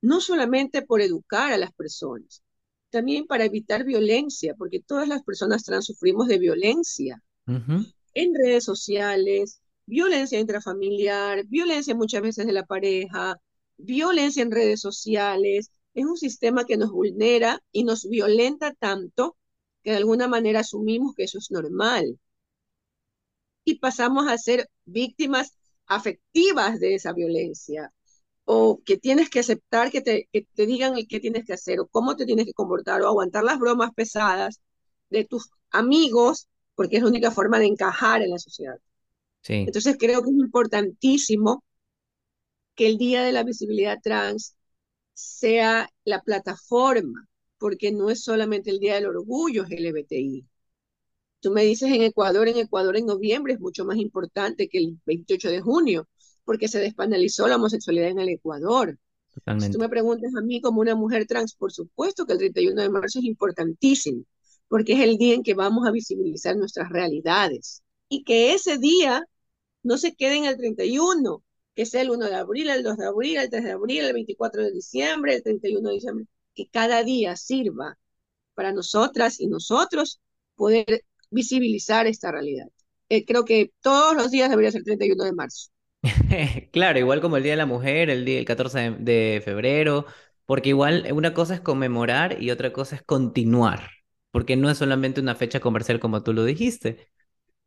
no 0.00 0.20
solamente 0.20 0.82
por 0.82 1.00
educar 1.00 1.52
a 1.52 1.58
las 1.58 1.72
personas, 1.72 2.42
también 2.90 3.26
para 3.26 3.44
evitar 3.44 3.84
violencia, 3.84 4.54
porque 4.56 4.80
todas 4.80 5.08
las 5.08 5.22
personas 5.22 5.64
trans 5.64 5.86
sufrimos 5.86 6.28
de 6.28 6.38
violencia 6.38 7.22
en 8.14 8.34
redes 8.34 8.64
sociales, 8.64 9.60
violencia 9.86 10.38
intrafamiliar, 10.38 11.46
violencia 11.46 11.94
muchas 11.94 12.22
veces 12.22 12.46
de 12.46 12.52
la 12.52 12.66
pareja, 12.66 13.36
violencia 13.76 14.42
en 14.42 14.50
redes 14.50 14.80
sociales. 14.80 15.70
Es 15.94 16.04
un 16.04 16.16
sistema 16.16 16.64
que 16.64 16.76
nos 16.76 16.90
vulnera 16.90 17.60
y 17.72 17.84
nos 17.84 18.08
violenta 18.08 18.74
tanto 18.74 19.36
que 19.82 19.90
de 19.92 19.96
alguna 19.96 20.28
manera 20.28 20.60
asumimos 20.60 21.14
que 21.14 21.24
eso 21.24 21.38
es 21.38 21.50
normal. 21.50 22.18
Y 23.68 23.78
pasamos 23.78 24.28
a 24.28 24.38
ser 24.38 24.70
víctimas 24.86 25.52
afectivas 25.86 26.80
de 26.80 26.94
esa 26.94 27.12
violencia 27.12 27.92
o 28.46 28.80
que 28.84 28.96
tienes 28.96 29.28
que 29.28 29.40
aceptar 29.40 29.90
que 29.90 30.00
te, 30.00 30.28
que 30.32 30.46
te 30.54 30.64
digan 30.66 30.94
qué 31.06 31.20
tienes 31.20 31.44
que 31.44 31.52
hacer 31.52 31.80
o 31.80 31.86
cómo 31.88 32.16
te 32.16 32.24
tienes 32.24 32.46
que 32.46 32.54
comportar 32.54 33.02
o 33.02 33.08
aguantar 33.08 33.44
las 33.44 33.58
bromas 33.58 33.90
pesadas 33.94 34.60
de 35.10 35.24
tus 35.26 35.50
amigos 35.70 36.48
porque 36.74 36.96
es 36.96 37.02
la 37.02 37.10
única 37.10 37.30
forma 37.30 37.58
de 37.58 37.66
encajar 37.66 38.22
en 38.22 38.30
la 38.30 38.38
sociedad. 38.38 38.78
Entonces 39.66 39.96
creo 39.98 40.22
que 40.22 40.30
es 40.30 40.36
importantísimo 40.36 41.62
que 42.74 42.86
el 42.86 42.96
Día 42.96 43.22
de 43.22 43.32
la 43.32 43.42
Visibilidad 43.44 43.98
Trans 44.02 44.56
sea 45.12 45.90
la 46.04 46.22
plataforma 46.22 47.28
porque 47.58 47.92
no 47.92 48.08
es 48.08 48.22
solamente 48.24 48.70
el 48.70 48.78
Día 48.78 48.94
del 48.94 49.06
Orgullo 49.06 49.64
LGBTI. 49.68 50.46
Tú 51.40 51.52
me 51.52 51.64
dices 51.64 51.90
en 51.90 52.02
Ecuador, 52.02 52.48
en 52.48 52.58
Ecuador 52.58 52.96
en 52.96 53.06
noviembre 53.06 53.54
es 53.54 53.60
mucho 53.60 53.84
más 53.84 53.96
importante 53.96 54.68
que 54.68 54.78
el 54.78 54.98
28 55.06 55.50
de 55.50 55.60
junio, 55.60 56.08
porque 56.44 56.68
se 56.68 56.80
despenalizó 56.80 57.46
la 57.46 57.56
homosexualidad 57.56 58.08
en 58.08 58.18
el 58.18 58.28
Ecuador. 58.30 58.98
Si 59.60 59.70
tú 59.70 59.78
me 59.78 59.88
preguntas 59.88 60.32
a 60.36 60.40
mí 60.40 60.60
como 60.60 60.80
una 60.80 60.96
mujer 60.96 61.26
trans, 61.26 61.54
por 61.54 61.72
supuesto 61.72 62.26
que 62.26 62.32
el 62.32 62.38
31 62.38 62.82
de 62.82 62.88
marzo 62.90 63.20
es 63.20 63.24
importantísimo, 63.24 64.24
porque 64.66 64.94
es 64.94 65.00
el 65.00 65.16
día 65.16 65.34
en 65.34 65.42
que 65.42 65.54
vamos 65.54 65.86
a 65.86 65.92
visibilizar 65.92 66.56
nuestras 66.56 66.88
realidades. 66.90 67.82
Y 68.08 68.24
que 68.24 68.54
ese 68.54 68.78
día 68.78 69.22
no 69.82 69.96
se 69.96 70.14
quede 70.14 70.38
en 70.38 70.44
el 70.46 70.56
31, 70.56 71.42
que 71.74 71.86
sea 71.86 72.02
el 72.02 72.10
1 72.10 72.26
de 72.26 72.34
abril, 72.34 72.68
el 72.68 72.82
2 72.82 72.96
de 72.96 73.06
abril, 73.06 73.36
el 73.36 73.50
3 73.50 73.64
de 73.64 73.70
abril, 73.70 74.04
el 74.04 74.12
24 74.12 74.62
de 74.62 74.72
diciembre, 74.72 75.34
el 75.36 75.42
31 75.42 75.88
de 75.88 75.94
diciembre, 75.94 76.26
que 76.54 76.68
cada 76.68 77.04
día 77.04 77.36
sirva 77.36 77.96
para 78.54 78.72
nosotras 78.72 79.38
y 79.38 79.46
nosotros 79.46 80.20
poder 80.56 81.04
visibilizar 81.30 82.06
esta 82.06 82.32
realidad. 82.32 82.68
Eh, 83.08 83.24
creo 83.24 83.44
que 83.44 83.72
todos 83.80 84.14
los 84.16 84.30
días 84.30 84.50
debería 84.50 84.70
ser 84.70 84.80
el 84.80 84.84
31 84.84 85.24
de 85.24 85.32
marzo. 85.32 85.70
claro, 86.72 86.98
igual 86.98 87.20
como 87.20 87.36
el 87.36 87.42
Día 87.42 87.52
de 87.52 87.58
la 87.58 87.66
Mujer, 87.66 88.10
el 88.10 88.24
día 88.24 88.38
el 88.38 88.44
14 88.44 88.78
de, 88.78 88.90
de, 88.98 89.40
febrero, 89.44 90.06
porque 90.46 90.70
igual 90.70 91.06
una 91.12 91.34
cosa 91.34 91.54
es 91.54 91.60
conmemorar 91.60 92.40
y 92.42 92.50
otra 92.50 92.72
cosa 92.72 92.96
es 92.96 93.02
continuar, 93.02 93.90
porque 94.30 94.56
no 94.56 94.70
es 94.70 94.78
solamente 94.78 95.20
una 95.20 95.34
fecha 95.34 95.60
comercial 95.60 96.00
como 96.00 96.22
tú 96.22 96.32
lo 96.32 96.44
dijiste. 96.44 97.08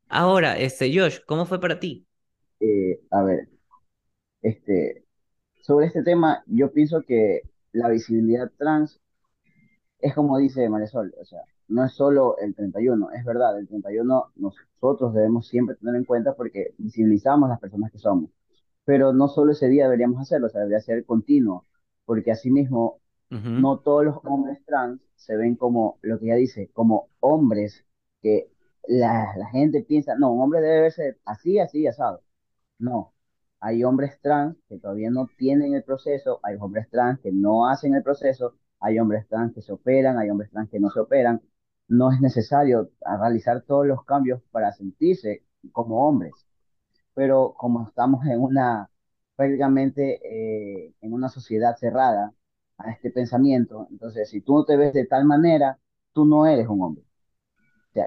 Ahora, 0.08 0.58
este 0.58 0.98
Josh, 0.98 1.20
¿cómo 1.26 1.46
fue 1.46 1.60
para 1.60 1.80
ti? 1.80 2.06
Eh, 2.60 3.00
a 3.12 3.24
ver, 3.24 3.50
este, 4.42 5.06
sobre 5.62 5.88
este 5.88 6.04
tema, 6.04 6.44
yo 6.48 6.72
pienso 6.72 7.02
que 7.04 7.42
la 7.72 7.90
visibilidad 7.90 8.52
trans 8.58 9.00
es 10.00 10.14
como 10.14 10.38
dice 10.38 10.68
Marisol, 10.68 11.14
o 11.20 11.26
sea, 11.26 11.42
no 11.72 11.86
es 11.86 11.94
solo 11.94 12.38
el 12.40 12.56
31, 12.56 13.12
es 13.12 13.26
verdad, 13.26 13.58
el 13.60 13.68
31 13.68 14.32
nosotros 14.36 15.14
debemos 15.14 15.48
siempre 15.48 15.76
tener 15.76 15.96
en 15.96 16.06
cuenta 16.06 16.36
porque 16.36 16.74
visibilizamos 16.78 17.50
las 17.50 17.60
personas 17.60 17.92
que 17.92 17.98
somos, 18.00 18.30
pero 18.86 19.14
no 19.14 19.28
solo 19.28 19.52
ese 19.54 19.68
día 19.70 19.86
deberíamos 19.86 20.22
hacerlo, 20.22 20.48
o 20.48 20.50
sea, 20.50 20.62
debería 20.62 20.82
ser 20.82 21.06
continuo, 21.06 21.66
porque 22.06 22.32
asimismo 22.32 23.02
no 23.30 23.80
todos 23.80 24.06
los 24.06 24.18
hombres 24.26 24.60
trans 24.66 25.02
se 25.16 25.38
ven 25.38 25.56
como, 25.56 26.00
lo 26.02 26.20
que 26.20 26.26
ella 26.28 26.36
dice, 26.36 26.70
como 26.74 27.10
hombres 27.20 27.86
que 28.22 28.52
la, 28.88 29.36
la 29.38 29.48
gente 29.50 29.84
piensa, 29.84 30.16
no, 30.16 30.34
un 30.34 30.42
hombre 30.42 30.62
debe 30.62 30.82
verse 30.82 31.18
así, 31.26 31.60
así, 31.60 31.88
asado. 31.88 32.24
No, 32.80 33.14
hay 33.62 33.84
hombres 33.84 34.20
trans 34.22 34.58
que 34.68 34.80
todavía 34.80 35.10
no 35.12 35.28
tienen 35.38 35.74
el 35.76 35.84
proceso, 35.84 36.40
hay 36.44 36.58
hombres 36.60 36.90
trans 36.90 37.20
que 37.22 37.32
no 37.32 37.68
hacen 37.70 37.96
el 37.96 38.04
proceso, 38.04 38.56
hay 38.80 39.00
hombres 39.00 39.28
trans 39.28 39.54
que 39.54 39.62
se 39.62 39.72
operan, 39.72 40.18
hay 40.18 40.30
hombres 40.32 40.50
trans 40.52 40.70
que 40.70 40.80
no 40.80 40.90
se 40.90 41.00
operan. 41.00 41.42
No 41.92 42.12
es 42.12 42.22
necesario 42.22 42.92
realizar 43.02 43.64
todos 43.64 43.86
los 43.88 44.04
cambios 44.06 44.42
para 44.52 44.72
sentirse 44.74 45.46
como 45.74 46.08
hombres. 46.08 46.34
Pero 47.14 47.54
como 47.58 47.88
estamos 47.88 48.26
en 48.28 48.42
una, 48.42 48.90
prácticamente 49.36 50.20
eh, 50.88 50.96
en 51.02 51.14
una 51.14 51.30
sociedad 51.30 51.76
cerrada 51.78 52.34
a 52.78 52.92
este 52.92 53.12
pensamiento, 53.12 53.88
entonces 53.92 54.30
si 54.30 54.42
tú 54.42 54.56
no 54.58 54.66
te 54.66 54.78
ves 54.78 54.94
de 54.94 55.06
tal 55.06 55.26
manera, 55.26 55.80
tú 56.14 56.26
no 56.26 56.46
eres 56.48 56.68
un 56.68 56.82
hombre. 56.84 57.06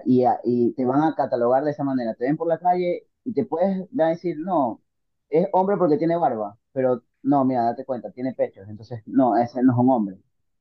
y, 0.04 0.24
y 0.44 0.72
te 0.74 0.84
van 0.84 1.02
a 1.02 1.14
catalogar 1.14 1.64
de 1.64 1.70
esa 1.72 1.84
manera. 1.84 2.14
Te 2.14 2.24
ven 2.24 2.36
por 2.36 2.48
la 2.48 2.58
calle 2.58 3.06
y 3.24 3.32
te 3.34 3.44
puedes 3.44 3.86
decir, 3.90 4.36
no, 4.38 4.82
es 5.28 5.48
hombre 5.52 5.76
porque 5.76 5.98
tiene 5.98 6.16
barba, 6.16 6.58
pero 6.72 7.02
no, 7.22 7.44
mira, 7.44 7.64
date 7.64 7.84
cuenta, 7.84 8.10
tiene 8.12 8.34
pechos, 8.34 8.68
entonces 8.68 9.02
no, 9.06 9.36
ese 9.36 9.62
no 9.62 9.72
es 9.72 9.78
un 9.78 9.90
hombre. 9.90 10.18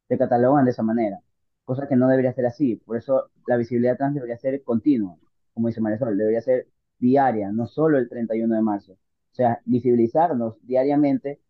Te 0.08 0.18
catalogan 0.18 0.66
de 0.66 0.72
esa 0.72 0.84
manera, 0.84 1.20
cosa 1.66 1.88
que 1.88 1.96
no 1.96 2.08
debería 2.08 2.34
ser 2.34 2.46
así. 2.46 2.76
Por 2.78 2.98
eso 2.98 3.30
la 3.48 3.58
visibilidad 3.58 3.98
trans 3.98 4.16
debería 4.16 4.38
ser 4.38 4.64
continua, 4.64 5.18
como 5.54 5.68
dice 5.68 5.82
Marisol, 5.82 6.18
debería 6.18 6.42
ser 6.42 6.68
diaria, 7.00 7.52
no 7.52 7.68
solo 7.68 7.98
el 7.98 8.10
31 8.10 8.56
de 8.56 8.62
marzo. 8.62 8.94
O 8.94 9.36
sea, 9.36 9.62
visibilizarnos 9.66 10.56
diariamente. 10.64 11.42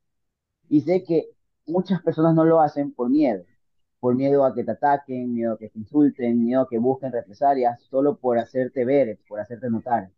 Y 0.70 0.82
sé 0.82 1.04
que 1.04 1.30
muchas 1.68 2.02
personas 2.02 2.36
no 2.36 2.46
lo 2.46 2.62
hacen 2.62 2.94
por 2.94 3.10
miedo, 3.10 3.46
por 4.00 4.16
miedo 4.16 4.46
a 4.46 4.54
que 4.56 4.64
te 4.64 4.72
ataquen, 4.72 5.34
miedo 5.34 5.54
a 5.54 5.58
que 5.58 5.70
te 5.70 5.80
insulten, 5.80 6.44
miedo 6.46 6.62
a 6.62 6.70
que 6.70 6.78
busquen 6.80 7.12
represalias, 7.12 7.82
solo 7.84 8.18
por 8.18 8.38
hacerte 8.40 8.86
ver, 8.86 9.20
por 9.28 9.40
hacerte 9.40 9.70
notar. 9.70 10.12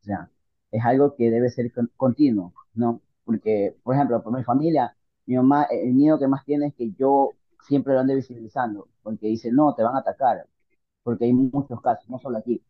O 0.00 0.04
sea, 0.04 0.30
es 0.70 0.84
algo 0.84 1.14
que 1.16 1.30
debe 1.30 1.50
ser 1.50 1.72
continuo, 1.96 2.54
¿no? 2.74 3.02
Porque, 3.24 3.76
por 3.82 3.94
ejemplo, 3.94 4.22
por 4.22 4.36
mi 4.36 4.44
familia, 4.44 4.96
mi 5.26 5.36
mamá, 5.36 5.64
el 5.70 5.92
miedo 5.94 6.18
que 6.18 6.28
más 6.28 6.44
tiene 6.44 6.68
es 6.68 6.74
que 6.74 6.90
yo 6.92 7.32
siempre 7.62 7.94
lo 7.94 8.00
ande 8.00 8.14
visibilizando, 8.14 8.88
porque 9.02 9.26
dice, 9.28 9.50
no, 9.52 9.74
te 9.74 9.82
van 9.82 9.96
a 9.96 10.00
atacar, 10.00 10.46
porque 11.02 11.26
hay 11.26 11.32
muchos 11.32 11.80
casos, 11.80 12.08
no 12.08 12.18
solo 12.18 12.38
aquí, 12.38 12.62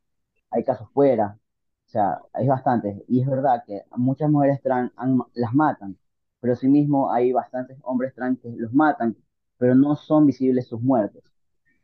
hay 0.50 0.64
casos 0.64 0.88
fuera, 0.92 1.38
o 1.86 1.90
sea, 1.90 2.20
hay 2.32 2.46
bastantes, 2.48 3.02
y 3.08 3.20
es 3.22 3.26
verdad 3.28 3.64
que 3.66 3.84
muchas 3.96 4.30
mujeres 4.30 4.60
trans 4.62 4.92
las 5.34 5.54
matan, 5.54 5.98
pero 6.40 6.54
mismo 6.64 7.10
hay 7.12 7.32
bastantes 7.32 7.78
hombres 7.82 8.14
trans 8.14 8.38
que 8.40 8.50
los 8.50 8.72
matan, 8.72 9.16
pero 9.58 9.74
no 9.74 9.96
son 9.96 10.26
visibles 10.26 10.68
sus 10.68 10.80
muertes, 10.80 11.24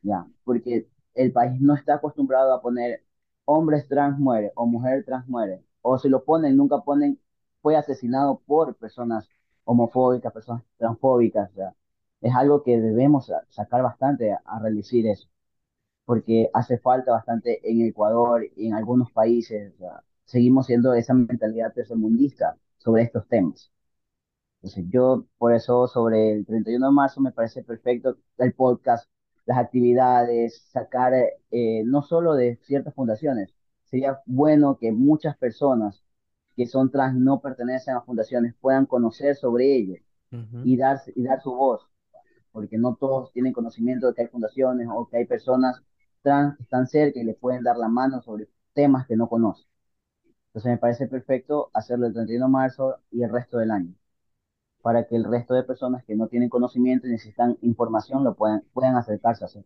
¿ya? 0.02 0.26
Porque 0.44 0.88
el 1.14 1.32
país 1.32 1.60
no 1.60 1.74
está 1.74 1.94
acostumbrado 1.94 2.52
a 2.54 2.62
poner 2.62 3.04
hombres 3.44 3.88
trans 3.88 4.18
muere 4.18 4.52
o 4.56 4.66
mujer 4.66 5.04
trans 5.04 5.26
muere, 5.28 5.64
o 5.82 5.98
si 5.98 6.08
lo 6.08 6.24
ponen, 6.24 6.56
nunca 6.56 6.80
ponen, 6.82 7.20
fue 7.62 7.76
asesinado 7.76 8.40
por 8.46 8.76
personas 8.76 9.28
homofóbicas, 9.64 10.32
personas 10.32 10.62
transfóbicas, 10.78 11.50
sea, 11.54 11.74
es 12.24 12.34
algo 12.34 12.62
que 12.62 12.80
debemos 12.80 13.30
sacar 13.50 13.82
bastante 13.82 14.32
a, 14.32 14.58
reducir 14.60 15.06
eso, 15.06 15.28
porque 16.06 16.50
hace 16.54 16.78
falta 16.78 17.12
bastante 17.12 17.60
en 17.70 17.82
Ecuador 17.86 18.46
y 18.56 18.68
en 18.68 18.74
algunos 18.74 19.12
países, 19.12 19.74
o 19.76 19.78
sea, 19.78 20.04
seguimos 20.24 20.66
siendo 20.66 20.94
esa 20.94 21.14
mentalidad 21.14 21.74
tercermundista 21.74 22.56
sobre 22.78 23.02
estos 23.04 23.28
temas. 23.28 23.70
Entonces, 24.62 24.86
yo 24.90 25.26
por 25.38 25.54
eso 25.54 25.86
sobre 25.88 26.32
el 26.32 26.46
31 26.46 26.86
de 26.86 26.92
marzo 26.92 27.20
me 27.20 27.32
parece 27.32 27.62
perfecto 27.62 28.16
el 28.38 28.54
podcast, 28.54 29.08
las 29.46 29.58
actividades, 29.58 30.62
sacar 30.72 31.12
eh, 31.50 31.82
no 31.84 32.02
solo 32.02 32.34
de 32.34 32.56
ciertas 32.62 32.94
fundaciones, 32.94 33.54
sería 33.84 34.20
bueno 34.26 34.78
que 34.78 34.92
muchas 34.92 35.36
personas 35.36 36.02
que 36.56 36.66
son 36.66 36.90
trans 36.90 37.16
no 37.16 37.40
pertenecen 37.40 37.96
a 37.96 38.02
fundaciones 38.02 38.54
puedan 38.60 38.86
conocer 38.86 39.36
sobre 39.36 39.76
ello 39.76 39.96
y, 40.64 40.76
dar, 40.76 41.00
y 41.14 41.22
dar 41.22 41.42
su 41.42 41.54
voz, 41.54 41.88
porque 42.54 42.78
no 42.78 42.96
todos 42.96 43.32
tienen 43.32 43.52
conocimiento 43.52 44.06
de 44.08 44.14
que 44.14 44.22
hay 44.22 44.28
fundaciones 44.28 44.88
o 44.94 45.08
que 45.08 45.18
hay 45.18 45.26
personas 45.26 45.82
trans 46.22 46.56
que 46.56 46.62
están 46.62 46.86
cerca 46.86 47.20
y 47.20 47.24
les 47.24 47.36
pueden 47.36 47.64
dar 47.64 47.76
la 47.76 47.88
mano 47.88 48.22
sobre 48.22 48.48
temas 48.74 49.06
que 49.08 49.16
no 49.16 49.28
conocen. 49.28 49.66
Entonces 50.48 50.72
me 50.72 50.78
parece 50.78 51.08
perfecto 51.08 51.70
hacerlo 51.74 52.06
el 52.06 52.14
31 52.14 52.46
de 52.46 52.52
marzo 52.52 52.96
y 53.10 53.24
el 53.24 53.30
resto 53.30 53.58
del 53.58 53.72
año, 53.72 53.94
para 54.82 55.06
que 55.06 55.16
el 55.16 55.24
resto 55.24 55.54
de 55.54 55.64
personas 55.64 56.04
que 56.04 56.16
no 56.16 56.28
tienen 56.28 56.48
conocimiento 56.48 57.08
y 57.08 57.10
necesitan 57.10 57.58
información 57.62 58.24
lo 58.24 58.34
puedan, 58.36 58.62
puedan 58.72 58.96
acercarse 58.96 59.44
a 59.44 59.48
hacer. 59.48 59.64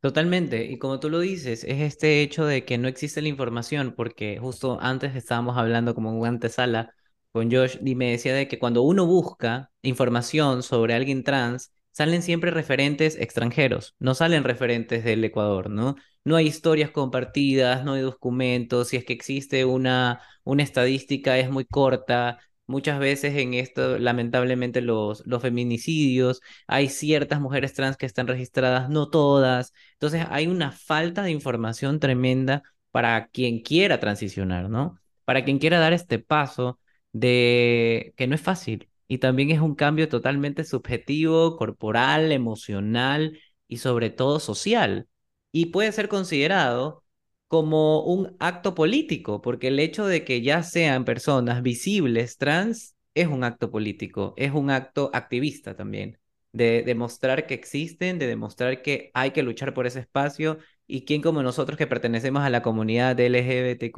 Totalmente, 0.00 0.64
y 0.66 0.78
como 0.78 1.00
tú 1.00 1.10
lo 1.10 1.18
dices, 1.18 1.64
es 1.64 1.80
este 1.80 2.22
hecho 2.22 2.46
de 2.46 2.64
que 2.64 2.78
no 2.78 2.86
existe 2.86 3.20
la 3.20 3.28
información, 3.28 3.94
porque 3.96 4.38
justo 4.38 4.78
antes 4.80 5.16
estábamos 5.16 5.56
hablando 5.58 5.92
como 5.94 6.10
en 6.10 6.18
una 6.20 6.28
antesala 6.28 6.94
con 7.32 7.50
Josh 7.50 7.78
y 7.84 7.96
me 7.96 8.12
decía 8.12 8.32
de 8.34 8.46
que 8.46 8.60
cuando 8.60 8.82
uno 8.82 9.06
busca 9.06 9.72
información 9.82 10.62
sobre 10.62 10.94
alguien 10.94 11.24
trans, 11.24 11.72
salen 11.98 12.22
siempre 12.22 12.52
referentes 12.52 13.16
extranjeros, 13.16 13.96
no 13.98 14.14
salen 14.14 14.44
referentes 14.44 15.02
del 15.02 15.24
Ecuador, 15.24 15.68
¿no? 15.68 15.96
No 16.24 16.36
hay 16.36 16.46
historias 16.46 16.90
compartidas, 16.92 17.84
no 17.84 17.94
hay 17.94 18.02
documentos, 18.02 18.88
si 18.88 18.96
es 18.96 19.04
que 19.04 19.12
existe 19.14 19.64
una, 19.64 20.20
una 20.44 20.62
estadística 20.62 21.38
es 21.38 21.50
muy 21.50 21.64
corta, 21.64 22.38
Muchas 22.66 22.98
veces 23.00 23.34
en 23.36 23.54
esto, 23.54 23.98
lamentablemente, 23.98 24.82
los, 24.82 25.26
los 25.26 25.40
feminicidios, 25.42 26.42
hay 26.66 26.90
ciertas 26.90 27.40
mujeres 27.40 27.72
trans 27.74 27.96
que 27.96 28.04
están 28.06 28.26
registradas, 28.26 28.90
no 28.90 29.08
todas. 29.08 29.72
Entonces, 29.94 30.26
hay 30.30 30.46
una 30.48 30.70
falta 30.72 31.22
de 31.22 31.30
información 31.30 31.98
tremenda 31.98 32.62
para 32.90 33.28
quien 33.28 33.60
quiera 33.62 34.00
transicionar, 34.00 34.68
¿no? 34.68 35.00
Para 35.24 35.44
quien 35.44 35.58
quiera 35.58 35.78
dar 35.78 35.94
este 35.94 36.18
paso 36.18 36.78
de 37.12 38.12
que 38.16 38.26
no 38.26 38.34
es 38.34 38.42
fácil 38.42 38.87
y 39.08 39.18
también 39.18 39.50
es 39.50 39.60
un 39.60 39.74
cambio 39.74 40.08
totalmente 40.08 40.64
subjetivo, 40.64 41.56
corporal, 41.56 42.30
emocional 42.32 43.38
y 43.66 43.78
sobre 43.78 44.10
todo 44.10 44.38
social. 44.40 45.08
Y 45.50 45.66
puede 45.66 45.92
ser 45.92 46.08
considerado 46.08 47.04
como 47.48 48.02
un 48.04 48.36
acto 48.38 48.74
político, 48.74 49.40
porque 49.40 49.68
el 49.68 49.78
hecho 49.78 50.06
de 50.06 50.24
que 50.24 50.42
ya 50.42 50.62
sean 50.62 51.04
personas 51.04 51.62
visibles 51.62 52.36
trans 52.36 52.96
es 53.14 53.26
un 53.26 53.42
acto 53.44 53.70
político, 53.70 54.34
es 54.36 54.52
un 54.52 54.70
acto 54.70 55.10
activista 55.14 55.74
también, 55.74 56.18
de 56.52 56.82
demostrar 56.82 57.46
que 57.46 57.54
existen, 57.54 58.18
de 58.18 58.26
demostrar 58.26 58.82
que 58.82 59.10
hay 59.14 59.30
que 59.30 59.42
luchar 59.42 59.72
por 59.74 59.86
ese 59.86 60.00
espacio 60.00 60.58
y 60.86 61.04
quién 61.04 61.22
como 61.22 61.42
nosotros 61.42 61.78
que 61.78 61.86
pertenecemos 61.86 62.42
a 62.42 62.50
la 62.50 62.62
comunidad 62.62 63.18
LGBTQ 63.18 63.96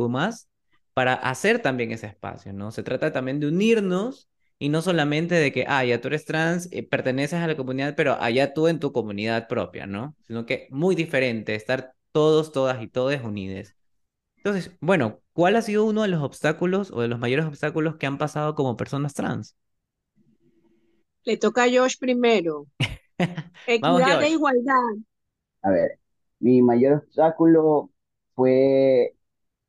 para 0.94 1.14
hacer 1.14 1.60
también 1.60 1.92
ese 1.92 2.06
espacio, 2.06 2.52
¿no? 2.52 2.70
Se 2.70 2.82
trata 2.82 3.12
también 3.12 3.40
de 3.40 3.48
unirnos 3.48 4.28
Y 4.60 4.68
no 4.68 4.82
solamente 4.82 5.34
de 5.36 5.52
que, 5.52 5.64
ah, 5.68 5.84
ya 5.84 6.00
tú 6.02 6.08
eres 6.08 6.26
trans, 6.26 6.68
eh, 6.70 6.84
perteneces 6.84 7.40
a 7.40 7.48
la 7.48 7.56
comunidad, 7.56 7.94
pero 7.96 8.16
allá 8.20 8.54
tú 8.54 8.68
en 8.68 8.78
tu 8.78 8.92
comunidad 8.92 9.48
propia, 9.48 9.86
¿no? 9.86 10.14
Sino 10.22 10.46
que 10.46 10.68
muy 10.70 10.94
diferente, 10.94 11.56
estar 11.56 11.94
todos, 12.12 12.52
todas 12.52 12.82
y 12.82 12.88
todos 12.88 13.20
unidos. 13.22 13.74
Entonces, 14.36 14.72
bueno, 14.80 15.20
¿cuál 15.32 15.56
ha 15.56 15.62
sido 15.62 15.84
uno 15.84 16.02
de 16.02 16.08
los 16.08 16.22
obstáculos 16.22 16.92
o 16.92 17.00
de 17.00 17.08
los 17.08 17.18
mayores 17.18 17.46
obstáculos 17.46 17.96
que 17.96 18.06
han 18.06 18.18
pasado 18.18 18.54
como 18.54 18.76
personas 18.76 19.14
trans? 19.14 19.56
Le 21.24 21.36
toca 21.36 21.64
a 21.64 21.68
Josh 21.70 21.96
primero. 21.98 22.66
Equidad 23.66 24.22
e 24.22 24.30
igualdad. 24.30 24.94
A 25.62 25.70
ver, 25.70 25.98
mi 26.40 26.62
mayor 26.62 26.94
obstáculo 27.04 27.90
fue 28.34 29.14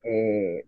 eh, 0.04 0.66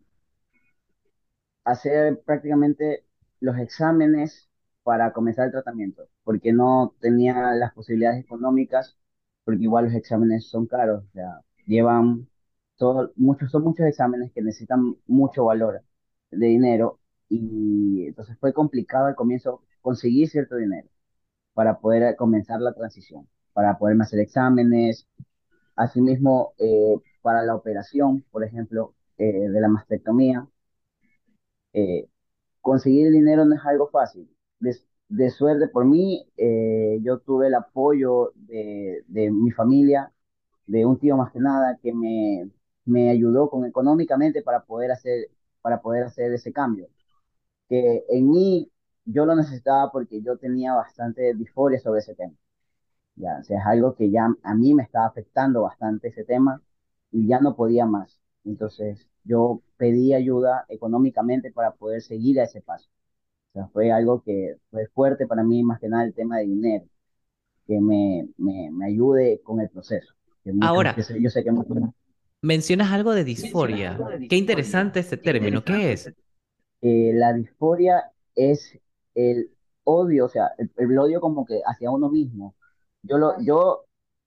hacer 1.66 2.22
prácticamente 2.26 3.03
los 3.44 3.60
exámenes 3.60 4.50
para 4.84 5.14
comenzar 5.14 5.48
el 5.48 5.54
tratamiento, 5.54 6.10
porque 6.26 6.54
no 6.54 6.96
tenía 7.02 7.54
las 7.56 7.74
posibilidades 7.74 8.24
económicas, 8.26 8.98
porque 9.46 9.64
igual 9.64 9.86
los 9.88 9.96
exámenes 9.96 10.48
son 10.50 10.68
caros, 10.68 11.06
o 11.06 11.12
sea, 11.14 11.42
llevan 11.68 12.30
todo, 12.78 13.14
muchos, 13.18 13.52
son 13.52 13.64
muchos 13.66 13.88
exámenes 13.88 14.34
que 14.34 14.44
necesitan 14.44 14.98
mucho 15.08 15.46
valor 15.46 15.84
de 16.32 16.48
dinero 16.48 17.00
y 17.30 18.08
entonces 18.08 18.38
fue 18.40 18.54
complicado 18.54 19.08
al 19.08 19.16
comienzo 19.16 19.64
conseguir 19.82 20.30
cierto 20.30 20.58
dinero 20.58 20.90
para 21.54 21.80
poder 21.80 22.16
comenzar 22.18 22.62
la 22.62 22.74
transición, 22.74 23.28
para 23.54 23.78
poderme 23.78 24.04
hacer 24.06 24.20
exámenes, 24.22 25.08
asimismo 25.76 26.54
eh, 26.60 26.96
para 27.22 27.44
la 27.44 27.56
operación, 27.56 28.24
por 28.32 28.44
ejemplo, 28.46 28.96
eh, 29.20 29.50
de 29.50 29.62
la 29.62 29.70
mastectomía. 29.70 30.48
eh, 31.74 32.08
conseguir 32.64 33.08
el 33.08 33.14
dinero 33.14 33.46
no 33.46 33.56
es 33.56 33.62
algo 33.66 33.90
fácil. 33.90 34.30
De, 35.10 35.30
suerte 35.30 35.68
por 35.68 35.86
mí, 35.86 36.28
eh, 36.38 37.00
yo 37.04 37.20
tuve 37.20 37.48
el 37.48 37.56
apoyo 37.56 38.34
de, 38.36 39.04
mi 39.32 39.52
familia, 39.52 40.12
de 40.68 40.86
un 40.86 40.98
tío 41.00 41.18
más 41.18 41.32
que 41.34 41.40
nada, 41.40 41.78
que 41.82 41.94
me, 41.94 43.10
ayudó 43.12 43.50
con 43.50 43.66
económicamente 43.66 44.42
para 44.44 44.64
poder 44.64 44.92
hacer, 44.92 45.30
ese 46.34 46.54
cambio. 46.54 46.88
Que 47.70 48.06
en 48.10 48.30
mí 48.30 48.72
yo 49.06 49.26
lo 49.26 49.36
necesitaba 49.36 49.92
porque 49.92 50.22
yo 50.22 50.38
tenía 50.38 50.74
bastante 50.76 51.34
disforia 51.36 51.80
sobre 51.80 52.00
ese 52.02 52.16
tema. 52.16 52.36
Ya, 53.16 53.38
o 53.40 53.42
es 53.42 53.66
algo 53.66 53.96
que 53.96 54.12
ya 54.12 54.30
a 54.44 54.56
mí 54.56 54.74
me 54.76 54.84
estaba 54.84 55.08
afectando 55.08 55.64
bastante 55.64 56.10
ese 56.10 56.24
tema 56.26 56.62
y 57.12 57.28
ya 57.28 57.40
no 57.42 57.56
podía 57.56 57.86
más. 57.86 58.23
Entonces 58.46 59.08
yo 59.24 59.62
pedí 59.78 60.14
ayuda 60.14 60.66
económicamente 60.70 61.52
para 61.52 61.72
poder 61.74 62.02
seguir 62.02 62.40
a 62.40 62.44
ese 62.46 62.62
paso. 62.62 62.90
O 63.52 63.54
sea, 63.54 63.68
fue 63.70 63.92
algo 63.92 64.24
que 64.24 64.58
fue 64.72 64.88
fuerte 64.90 65.28
para 65.28 65.44
mí, 65.44 65.64
más 65.64 65.80
que 65.80 65.90
nada 65.90 66.06
el 66.06 66.14
tema 66.16 66.38
de 66.40 66.46
dinero, 66.46 66.86
que 67.68 67.80
me, 67.82 68.30
me, 68.38 68.72
me 68.72 68.88
ayude 68.88 69.42
con 69.44 69.62
el 69.62 69.70
proceso. 69.70 70.14
Que 70.44 70.54
Ahora, 70.60 70.94
sé, 71.04 71.22
yo 71.22 71.30
sé 71.30 71.44
que 71.44 71.52
muchos 71.52 71.78
mencionas 72.42 72.92
algo 72.92 73.14
de 73.14 73.24
disforia. 73.24 73.98
Qué 74.30 74.36
interesante 74.36 75.00
este 75.00 75.18
término. 75.18 75.64
¿Qué 75.64 75.94
es? 75.94 76.14
eh, 76.82 77.12
la 77.14 77.34
disforia 77.34 78.12
es 78.36 78.78
el 79.16 79.52
odio, 79.84 80.26
o 80.26 80.30
sea, 80.30 80.52
el, 80.58 80.72
el 80.78 80.98
odio 81.00 81.22
como 81.22 81.46
que 81.46 81.62
hacia 81.66 81.92
uno 81.92 82.10
mismo. 82.10 82.56
Yo 83.04 83.18
lo, 83.18 83.40
yo, 83.42 83.86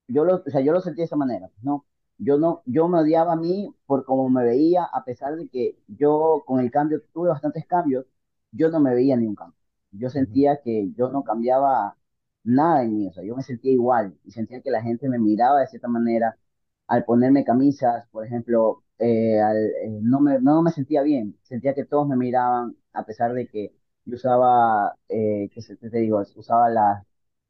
yo 0.09 0.25
lo, 0.25 0.37
o 0.37 0.51
sea, 0.51 0.61
yo 0.61 0.73
lo 0.73 0.81
sentí 0.81 0.99
de 1.01 1.05
esa 1.07 1.17
manera, 1.17 1.51
¿no? 1.63 1.87
Yo 2.19 2.39
no, 2.39 2.63
yo 2.67 2.89
me 2.89 3.01
odiaba 3.01 3.33
a 3.35 3.37
mí 3.37 3.75
por 3.87 4.05
cómo 4.05 4.29
me 4.31 4.45
veía, 4.45 4.85
a 4.85 5.05
pesar 5.05 5.37
de 5.37 5.49
que 5.49 5.79
yo 5.89 6.43
con 6.47 6.61
el 6.61 6.71
cambio, 6.71 7.03
tuve 7.13 7.29
bastantes 7.29 7.67
cambios, 7.67 8.07
yo 8.53 8.71
no 8.71 8.81
me 8.81 8.95
veía 8.95 9.17
ni 9.17 9.27
un 9.27 9.35
cambio. 9.35 9.59
Yo 9.93 10.09
sentía 10.11 10.61
que 10.63 10.93
yo 10.97 11.11
no 11.11 11.23
cambiaba 11.25 11.97
nada 12.45 12.83
en 12.85 12.95
mí, 12.97 13.09
o 13.09 13.13
sea, 13.13 13.25
yo 13.25 13.37
me 13.37 13.43
sentía 13.43 13.73
igual 13.73 14.17
y 14.25 14.31
sentía 14.33 14.63
que 14.63 14.71
la 14.71 14.83
gente 14.83 15.09
me 15.09 15.19
miraba 15.19 15.61
de 15.61 15.67
cierta 15.69 15.89
manera. 15.89 16.37
Al 16.87 17.05
ponerme 17.05 17.45
camisas, 17.45 18.07
por 18.11 18.25
ejemplo, 18.25 18.85
eh, 18.99 19.41
al- 19.41 19.57
eh, 19.57 19.99
no 20.03 20.21
me, 20.21 20.41
no 20.41 20.63
me 20.63 20.71
sentía 20.71 21.03
bien, 21.03 21.37
sentía 21.43 21.75
que 21.75 21.85
todos 21.85 22.07
me 22.09 22.17
miraban, 22.17 22.77
a 22.93 23.05
pesar 23.05 23.33
de 23.35 23.49
que 23.49 23.75
yo 24.05 24.15
usaba, 24.17 24.97
eh, 25.09 25.51
qué 25.53 25.61
qué 25.81 25.91
te 25.91 25.99
digo, 25.99 26.23
usaba 26.37 26.69
las, 26.71 27.05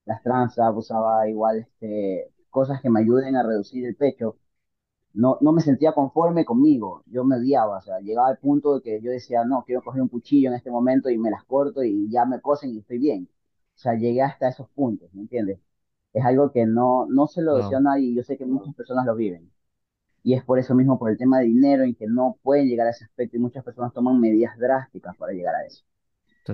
las 0.06 0.22
tranzas, 0.22 0.72
usaba 0.74 1.28
igual 1.28 1.58
este, 1.60 2.32
cosas 2.50 2.80
que 2.80 2.88
me 2.90 3.00
ayuden 3.00 3.36
a 3.36 3.42
reducir 3.42 3.84
el 3.86 3.94
pecho, 3.96 4.38
no, 5.16 5.38
no 5.40 5.52
me 5.52 5.62
sentía 5.62 5.92
conforme 5.92 6.44
conmigo, 6.44 7.02
yo 7.06 7.24
me 7.24 7.36
odiaba, 7.36 7.78
o 7.78 7.80
sea, 7.82 8.00
llegaba 8.00 8.28
al 8.28 8.38
punto 8.38 8.76
de 8.76 8.82
que 8.82 9.00
yo 9.02 9.10
decía, 9.10 9.44
no, 9.44 9.64
quiero 9.64 9.82
coger 9.82 10.02
un 10.02 10.08
cuchillo 10.08 10.48
en 10.50 10.54
este 10.56 10.70
momento 10.70 11.10
y 11.10 11.18
me 11.18 11.30
las 11.30 11.44
corto 11.44 11.82
y 11.84 12.10
ya 12.10 12.24
me 12.26 12.40
cosen 12.40 12.70
y 12.74 12.78
estoy 12.80 12.98
bien. 12.98 13.28
O 13.76 13.78
sea, 13.78 13.94
llegué 13.94 14.22
hasta 14.22 14.48
esos 14.48 14.68
puntos, 14.70 15.12
¿me 15.14 15.22
entiendes? 15.22 15.60
Es 16.12 16.24
algo 16.24 16.52
que 16.52 16.66
no, 16.66 17.06
no 17.08 17.26
se 17.26 17.42
lo 17.42 17.56
deseo 17.56 17.78
a 17.78 17.80
nadie 17.82 18.06
y 18.08 18.14
yo 18.16 18.22
sé 18.22 18.36
que 18.38 18.46
muchas 18.46 18.74
personas 18.74 19.06
lo 19.06 19.14
viven. 19.16 19.50
Y 20.22 20.34
es 20.34 20.44
por 20.44 20.58
eso 20.58 20.74
mismo, 20.74 20.98
por 20.98 21.10
el 21.10 21.18
tema 21.18 21.38
de 21.40 21.46
dinero, 21.46 21.84
en 21.84 21.94
que 21.94 22.06
no 22.06 22.38
pueden 22.42 22.68
llegar 22.68 22.86
a 22.88 22.90
ese 22.90 23.04
aspecto 23.04 23.36
y 23.36 23.40
muchas 23.40 23.64
personas 23.64 23.92
toman 23.94 24.20
medidas 24.20 24.58
drásticas 24.58 25.16
para 25.16 25.32
llegar 25.32 25.54
a 25.54 25.64
eso. 25.66 25.84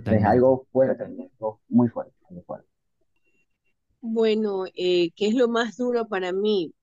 Es 0.07 0.25
algo 0.25 0.67
fuerte, 0.73 1.05
algo 1.05 1.61
muy 1.69 1.89
fuerte, 1.89 2.15
muy 2.31 2.43
fuerte. 2.43 2.69
Bueno, 4.03 4.65
eh, 4.77 5.11
¿qué 5.17 5.29
es 5.29 5.35
lo 5.35 5.49
más 5.49 5.77
duro 5.77 6.07
para 6.07 6.33
mí? 6.33 6.75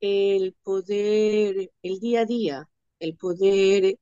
El 0.00 0.54
poder, 0.62 1.70
el 1.82 2.00
día 2.00 2.20
a 2.22 2.24
día, 2.26 2.68
el 3.00 3.16
poder 3.16 3.98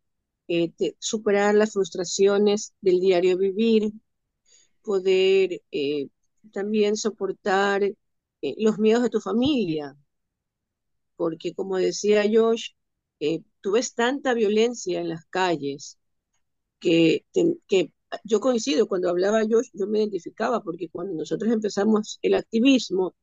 eh, 0.48 0.72
superar 0.98 1.54
las 1.54 1.72
frustraciones 1.72 2.74
del 2.80 3.00
diario 3.00 3.37
vivir, 3.38 3.92
poder 4.83 5.62
eh, 5.72 6.09
también 6.52 6.96
soportar 6.96 7.85
eh, 7.85 7.96
los 8.59 8.78
miedos 8.78 9.02
de 9.04 9.11
tu 9.11 9.20
familia, 9.20 9.96
porque 11.16 11.54
como 11.54 11.76
decía 11.78 12.24
Josh, 12.33 12.70
tú 13.61 13.72
ves 13.72 13.94
tanta 13.94 14.35
violencia 14.35 15.00
en 15.00 15.09
las 15.09 15.24
calles 15.26 15.98
que, 16.80 17.26
que 17.68 17.92
yo 18.24 18.40
coincido, 18.40 18.88
cuando 18.88 19.11
hablaba 19.11 19.42
Josh, 19.48 19.70
yo 19.74 19.87
me 19.87 20.00
identificaba, 20.00 20.62
porque 20.62 20.88
cuando 20.90 21.14
nosotros 21.14 21.52
empezamos 21.52 22.18
el 22.22 22.35
activismo, 22.35 23.14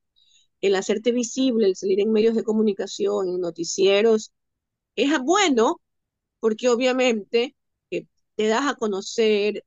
el 0.61 0.75
hacerte 0.75 1.11
visible, 1.11 1.67
el 1.67 1.75
salir 1.75 1.99
en 2.01 2.11
medios 2.11 2.35
de 2.35 2.43
comunicación, 2.43 3.29
en 3.29 3.41
noticieros, 3.41 4.31
es 4.95 5.19
bueno 5.21 5.81
porque 6.39 6.69
obviamente 6.69 7.55
eh, 7.91 8.05
te 8.35 8.47
das 8.47 8.67
a 8.71 8.75
conocer, 8.75 9.65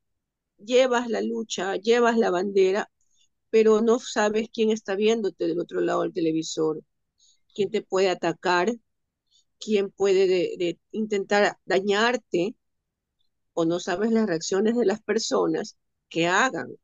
llevas 0.59 1.09
la 1.09 1.23
lucha, 1.23 1.77
llevas 1.77 2.19
la 2.19 2.31
bandera, 2.31 2.91
pero 3.51 3.83
no 3.83 3.99
sabes 4.01 4.49
quién 4.53 4.71
está 4.71 4.97
viéndote 4.97 5.47
del 5.49 5.61
otro 5.61 5.81
lado 5.81 6.03
del 6.03 6.13
televisor, 6.15 6.83
quién 7.55 7.71
te 7.71 7.83
puede 7.83 8.11
atacar, 8.11 8.73
quién 9.59 9.91
puede 9.91 10.27
de, 10.27 10.55
de 10.59 10.79
intentar 10.93 11.59
dañarte, 11.65 12.55
o 13.55 13.65
no 13.65 13.81
sabes 13.81 14.13
las 14.13 14.27
reacciones 14.27 14.77
de 14.77 14.87
las 14.87 15.01
personas 15.03 15.77
que 16.09 16.27
hagan 16.27 16.77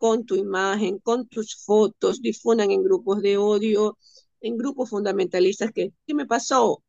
con 0.00 0.26
tu 0.26 0.36
imagen, 0.36 0.98
con 1.00 1.28
tus 1.28 1.56
fotos, 1.64 2.22
difundan 2.22 2.72
en 2.72 2.84
grupos 2.84 3.22
de 3.22 3.38
odio, 3.38 3.98
en 4.42 4.58
grupos 4.58 4.90
fundamentalistas 4.90 5.72
que, 5.72 5.92
¿qué 6.06 6.14
me 6.14 6.26
pasó? 6.26 6.84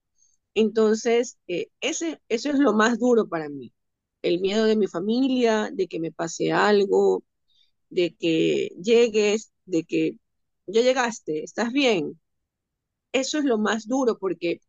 Entonces, 0.56 1.38
eh, 1.48 1.68
ese, 1.82 2.22
eso 2.30 2.50
es 2.52 2.60
lo 2.60 2.74
más 2.74 3.00
duro 3.00 3.28
para 3.30 3.50
mí. 3.50 3.74
El 4.24 4.42
miedo 4.42 4.66
de 4.66 4.76
mi 4.78 4.88
familia, 4.88 5.70
de 5.74 5.88
que 5.88 6.00
me 6.00 6.12
pase 6.12 6.52
algo, 6.54 7.24
de 7.90 8.16
que 8.16 8.70
llegues, 8.84 9.52
de 9.66 9.84
que 9.86 10.18
ya 10.68 10.82
llegaste, 10.82 11.44
estás 11.44 11.72
bien. 11.74 12.20
Eso 13.14 13.40
es 13.40 13.46
lo 13.46 13.58
más 13.58 13.88
duro 13.88 14.18
porque 14.20 14.62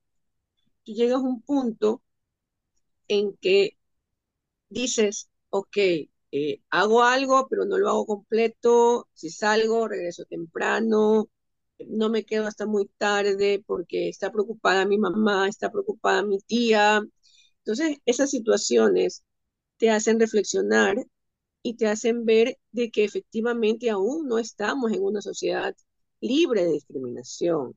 tú 0.85 0.93
llegas 0.95 1.19
a 1.19 1.23
un 1.23 1.43
punto 1.43 2.03
en 3.09 3.37
que 3.41 3.77
dices, 4.71 5.31
ok, 5.51 5.77
eh, 6.33 6.63
hago 6.71 7.03
algo, 7.03 7.47
pero 7.49 7.65
no 7.67 7.79
lo 7.79 7.89
hago 7.91 8.07
completo. 8.07 9.09
Si 9.15 9.31
salgo, 9.31 9.89
regreso 9.89 10.25
temprano, 10.25 11.29
no 11.89 12.11
me 12.11 12.25
quedo 12.25 12.47
hasta 12.47 12.67
muy 12.67 12.91
tarde 12.99 13.63
porque 13.67 14.09
está 14.09 14.33
preocupada 14.33 14.87
mi 14.87 14.99
mamá, 14.99 15.49
está 15.49 15.71
preocupada 15.71 16.23
mi 16.23 16.39
tía. 16.41 17.03
Entonces, 17.59 17.99
esas 18.07 18.31
situaciones 18.31 19.25
te 19.79 19.91
hacen 19.91 20.21
reflexionar 20.21 20.97
y 21.63 21.75
te 21.75 21.87
hacen 21.89 22.25
ver 22.25 22.59
de 22.73 22.91
que 22.91 23.05
efectivamente 23.05 23.91
aún 23.91 24.27
no 24.27 24.39
estamos 24.39 24.93
en 24.93 25.03
una 25.03 25.21
sociedad 25.23 25.77
libre 26.21 26.65
de 26.65 26.73
discriminación. 26.73 27.77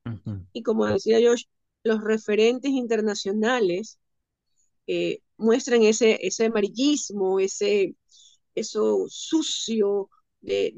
Y 0.54 0.63
como 0.63 0.86
decía 0.86 1.20
Josh, 1.22 1.44
los 1.84 2.04
referentes 2.04 2.72
internacionales 2.72 4.00
eh, 4.88 5.20
muestran 5.38 5.84
ese, 5.84 6.20
ese 6.22 6.46
amarillismo, 6.46 7.39
ese, 7.39 7.96
eso 8.56 9.06
sucio 9.10 10.10
de, 10.41 10.74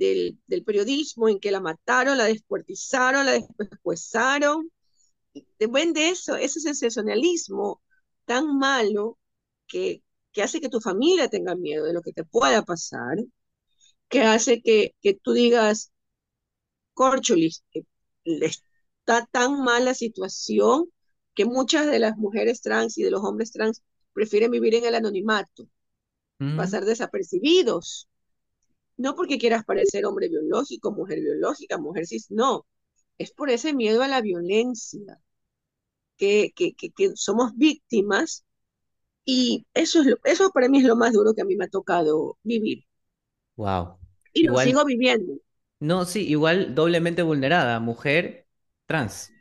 del, 0.48 0.64
periodismo 0.64 1.30
en 1.30 1.40
que 1.40 1.52
la 1.52 1.62
mataron, 1.62 2.18
la 2.18 2.26
descuartizaron, 2.26 3.26
la 3.26 3.34
despuesaron. 3.58 4.72
Ven 5.60 5.94
de 5.94 6.10
eso, 6.10 6.36
ese 6.36 6.60
sensacionalismo 6.60 7.82
tan 8.26 8.58
malo 8.58 9.18
que, 9.68 10.04
que 10.32 10.44
hace 10.44 10.62
que 10.62 10.70
tu 10.70 10.82
familia 10.82 11.30
tenga 11.30 11.56
miedo 11.56 11.86
de 11.86 11.94
lo 11.94 12.02
que 12.02 12.14
te 12.14 12.24
pueda 12.24 12.64
pasar 12.64 13.18
que 14.10 14.22
hace 14.22 14.62
que, 14.62 14.96
que 15.02 15.14
tú 15.14 15.34
digas, 15.34 15.92
Corcholis, 16.94 17.64
está 18.24 19.26
tan 19.32 19.64
mala 19.64 19.86
la 19.86 19.94
situación 19.94 20.92
que 21.36 21.46
muchas 21.46 21.86
de 21.88 22.00
las 22.00 22.18
mujeres 22.18 22.62
trans 22.62 22.98
y 22.98 23.04
de 23.04 23.12
los 23.12 23.24
hombres 23.24 23.52
trans 23.52 23.84
prefieren 24.14 24.52
vivir 24.52 24.76
en 24.76 24.86
el 24.86 24.96
anonimato, 24.96 25.68
pasar 26.56 26.86
desapercibidos. 26.86 28.08
No 28.96 29.16
porque 29.16 29.38
quieras 29.38 29.64
parecer 29.66 30.06
hombre 30.06 30.30
biológico, 30.30 30.92
mujer 30.92 31.20
biológica, 31.20 31.78
mujer 31.78 32.08
cis, 32.08 32.32
no. 32.32 32.66
Es 33.18 33.32
por 33.32 33.50
ese 33.50 33.74
miedo 33.74 34.02
a 34.04 34.08
la 34.08 34.22
violencia, 34.22 35.20
que, 36.18 36.52
que, 36.56 36.74
que, 36.74 37.12
somos 37.16 37.56
víctimas 37.56 38.44
y 39.24 39.66
eso, 39.74 40.02
es 40.02 40.16
eso 40.24 40.52
para 40.52 40.68
mí 40.68 40.80
es 40.80 40.86
lo 40.86 40.96
más 40.96 41.14
duro 41.14 41.34
que 41.34 41.42
a 41.42 41.46
mí 41.46 41.56
me 41.56 41.66
ha 41.66 41.70
tocado 41.70 42.38
vivir. 42.44 42.86
Wow. 43.56 43.98
Y 44.34 44.44
lo 44.44 44.58
sigo 44.60 44.84
viviendo. 44.86 45.34
No, 45.80 46.06
sí, 46.06 46.28
igual 46.28 46.74
doblemente 46.74 47.22
vulnerada, 47.22 47.80
mujer 47.80 48.48
trans. 48.86 49.32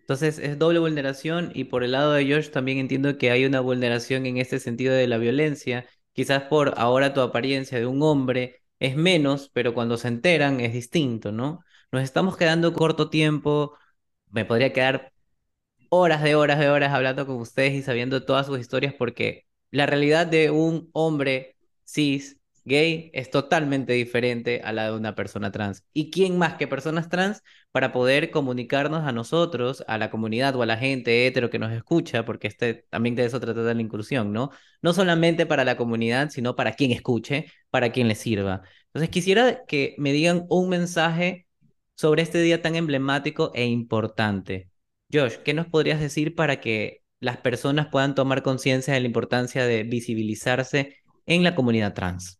Entonces 0.00 0.38
es 0.40 0.58
doble 0.58 0.80
vulneración 0.80 1.52
y 1.54 1.64
por 1.64 1.84
el 1.84 1.92
lado 1.92 2.12
de 2.12 2.24
Josh 2.24 2.50
también 2.50 2.78
entiendo 2.78 3.16
que 3.16 3.30
hay 3.30 3.44
una 3.44 3.60
vulneración 3.60 4.26
en 4.26 4.38
este 4.38 4.58
sentido 4.58 4.92
de 4.92 5.06
la 5.06 5.18
violencia. 5.18 5.86
Quizás 6.12 6.44
por 6.44 6.74
ahora 6.78 7.14
tu 7.14 7.20
apariencia 7.20 7.78
de 7.78 7.86
un 7.86 8.02
hombre 8.02 8.62
es 8.78 8.96
menos, 8.96 9.50
pero 9.52 9.74
cuando 9.74 9.96
se 9.96 10.08
enteran 10.08 10.60
es 10.60 10.72
distinto, 10.72 11.32
¿no? 11.32 11.64
Nos 11.92 12.02
estamos 12.02 12.36
quedando 12.36 12.72
corto 12.74 13.10
tiempo, 13.10 13.76
me 14.30 14.44
podría 14.44 14.72
quedar 14.72 15.12
horas 15.90 16.22
de 16.22 16.34
horas 16.36 16.58
de 16.58 16.70
horas 16.70 16.92
hablando 16.92 17.26
con 17.26 17.36
ustedes 17.36 17.74
y 17.74 17.82
sabiendo 17.82 18.24
todas 18.24 18.46
sus 18.46 18.60
historias 18.60 18.94
porque 18.94 19.46
la 19.70 19.86
realidad 19.86 20.26
de 20.26 20.50
un 20.50 20.90
hombre 20.94 21.56
cis 21.84 22.39
gay 22.70 23.10
es 23.12 23.30
totalmente 23.30 23.92
diferente 23.92 24.62
a 24.64 24.72
la 24.72 24.86
de 24.86 24.96
una 24.96 25.14
persona 25.14 25.52
trans. 25.52 25.84
¿Y 25.92 26.10
quién 26.10 26.38
más 26.38 26.54
que 26.54 26.66
personas 26.68 27.10
trans 27.10 27.42
para 27.72 27.92
poder 27.92 28.30
comunicarnos 28.30 29.06
a 29.06 29.12
nosotros, 29.12 29.84
a 29.86 29.98
la 29.98 30.10
comunidad 30.10 30.56
o 30.56 30.62
a 30.62 30.66
la 30.66 30.78
gente 30.78 31.26
hetero 31.26 31.50
que 31.50 31.58
nos 31.58 31.72
escucha? 31.72 32.24
Porque 32.24 32.48
este, 32.48 32.86
también 32.88 33.14
de 33.16 33.26
eso 33.26 33.40
trata 33.40 33.62
de 33.62 33.74
la 33.74 33.82
inclusión, 33.82 34.32
¿no? 34.32 34.50
No 34.80 34.94
solamente 34.94 35.44
para 35.46 35.64
la 35.64 35.76
comunidad, 35.76 36.30
sino 36.30 36.56
para 36.56 36.72
quien 36.72 36.92
escuche, 36.92 37.46
para 37.70 37.92
quien 37.92 38.08
le 38.08 38.14
sirva. 38.14 38.62
Entonces 38.86 39.10
quisiera 39.10 39.64
que 39.66 39.94
me 39.98 40.12
digan 40.12 40.46
un 40.48 40.68
mensaje 40.70 41.46
sobre 41.94 42.22
este 42.22 42.40
día 42.40 42.62
tan 42.62 42.76
emblemático 42.76 43.52
e 43.54 43.66
importante. 43.66 44.70
Josh, 45.12 45.34
¿qué 45.44 45.54
nos 45.54 45.66
podrías 45.66 46.00
decir 46.00 46.34
para 46.34 46.60
que 46.60 47.02
las 47.20 47.36
personas 47.38 47.88
puedan 47.88 48.14
tomar 48.14 48.42
conciencia 48.42 48.94
de 48.94 49.00
la 49.00 49.06
importancia 49.06 49.66
de 49.66 49.82
visibilizarse 49.82 50.96
en 51.26 51.44
la 51.44 51.54
comunidad 51.54 51.94
trans? 51.94 52.39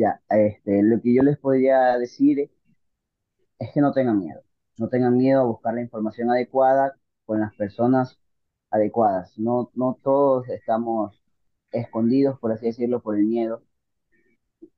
Ya, 0.00 0.20
este, 0.30 0.82
lo 0.82 1.00
que 1.00 1.14
yo 1.14 1.22
les 1.22 1.38
podría 1.38 1.96
decir 1.98 2.50
es 3.60 3.70
que 3.72 3.80
no 3.80 3.92
tengan 3.92 4.18
miedo. 4.18 4.42
No 4.78 4.88
tengan 4.88 5.16
miedo 5.16 5.40
a 5.40 5.44
buscar 5.44 5.74
la 5.74 5.82
información 5.82 6.30
adecuada 6.30 6.96
con 7.26 7.40
las 7.40 7.54
personas 7.54 8.18
adecuadas. 8.70 9.38
No, 9.38 9.70
no 9.74 9.98
todos 10.02 10.48
estamos 10.48 11.22
escondidos, 11.72 12.38
por 12.40 12.52
así 12.52 12.66
decirlo, 12.66 13.02
por 13.02 13.16
el 13.16 13.24
miedo. 13.26 13.62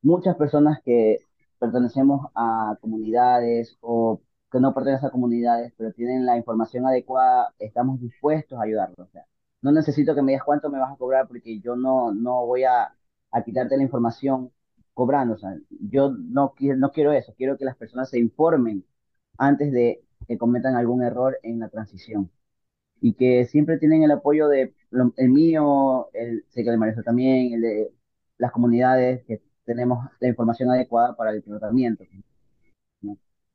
Muchas 0.02 0.36
personas 0.36 0.80
que 0.84 1.18
pertenecemos 1.58 2.26
a 2.34 2.76
comunidades 2.80 3.76
o 3.80 4.20
que 4.50 4.60
no 4.60 4.74
pertenecen 4.74 5.08
a 5.08 5.10
comunidades, 5.12 5.72
pero 5.76 5.92
tienen 5.92 6.26
la 6.26 6.36
información 6.36 6.86
adecuada, 6.86 7.54
estamos 7.58 8.00
dispuestos 8.00 8.58
a 8.58 8.62
ayudarlos. 8.64 9.08
O 9.08 9.10
sea, 9.12 9.24
no 9.62 9.72
necesito 9.72 10.14
que 10.14 10.22
me 10.22 10.32
digas 10.32 10.44
cuánto 10.44 10.70
me 10.70 10.78
vas 10.78 10.92
a 10.92 10.96
cobrar 10.96 11.26
porque 11.28 11.60
yo 11.60 11.76
no, 11.76 12.12
no 12.12 12.46
voy 12.46 12.64
a, 12.64 12.94
a 13.30 13.44
quitarte 13.44 13.76
la 13.76 13.82
información 13.84 14.52
cobrando. 14.94 15.34
O 15.34 15.38
sea, 15.38 15.56
yo 15.70 16.10
no, 16.10 16.54
no 16.58 16.92
quiero 16.92 17.12
eso, 17.12 17.34
quiero 17.36 17.56
que 17.58 17.64
las 17.64 17.76
personas 17.76 18.10
se 18.10 18.18
informen 18.18 18.84
antes 19.38 19.72
de 19.72 20.04
que 20.28 20.38
cometan 20.38 20.76
algún 20.76 21.02
error 21.02 21.38
en 21.42 21.60
la 21.60 21.68
transición. 21.68 22.30
Y 23.00 23.14
que 23.14 23.46
siempre 23.46 23.78
tienen 23.78 24.04
el 24.04 24.12
apoyo 24.12 24.48
de 24.48 24.74
el 25.16 25.28
mío, 25.30 26.08
el, 26.14 26.44
sé 26.50 26.64
que 26.64 26.70
de 26.70 27.02
también, 27.04 27.54
el 27.54 27.60
de 27.62 27.92
las 28.38 28.52
comunidades, 28.52 29.24
que 29.24 29.42
tenemos 29.64 30.08
la 30.20 30.28
información 30.28 30.70
adecuada 30.70 31.16
para 31.16 31.30
el 31.32 31.42
tratamiento. 31.42 32.04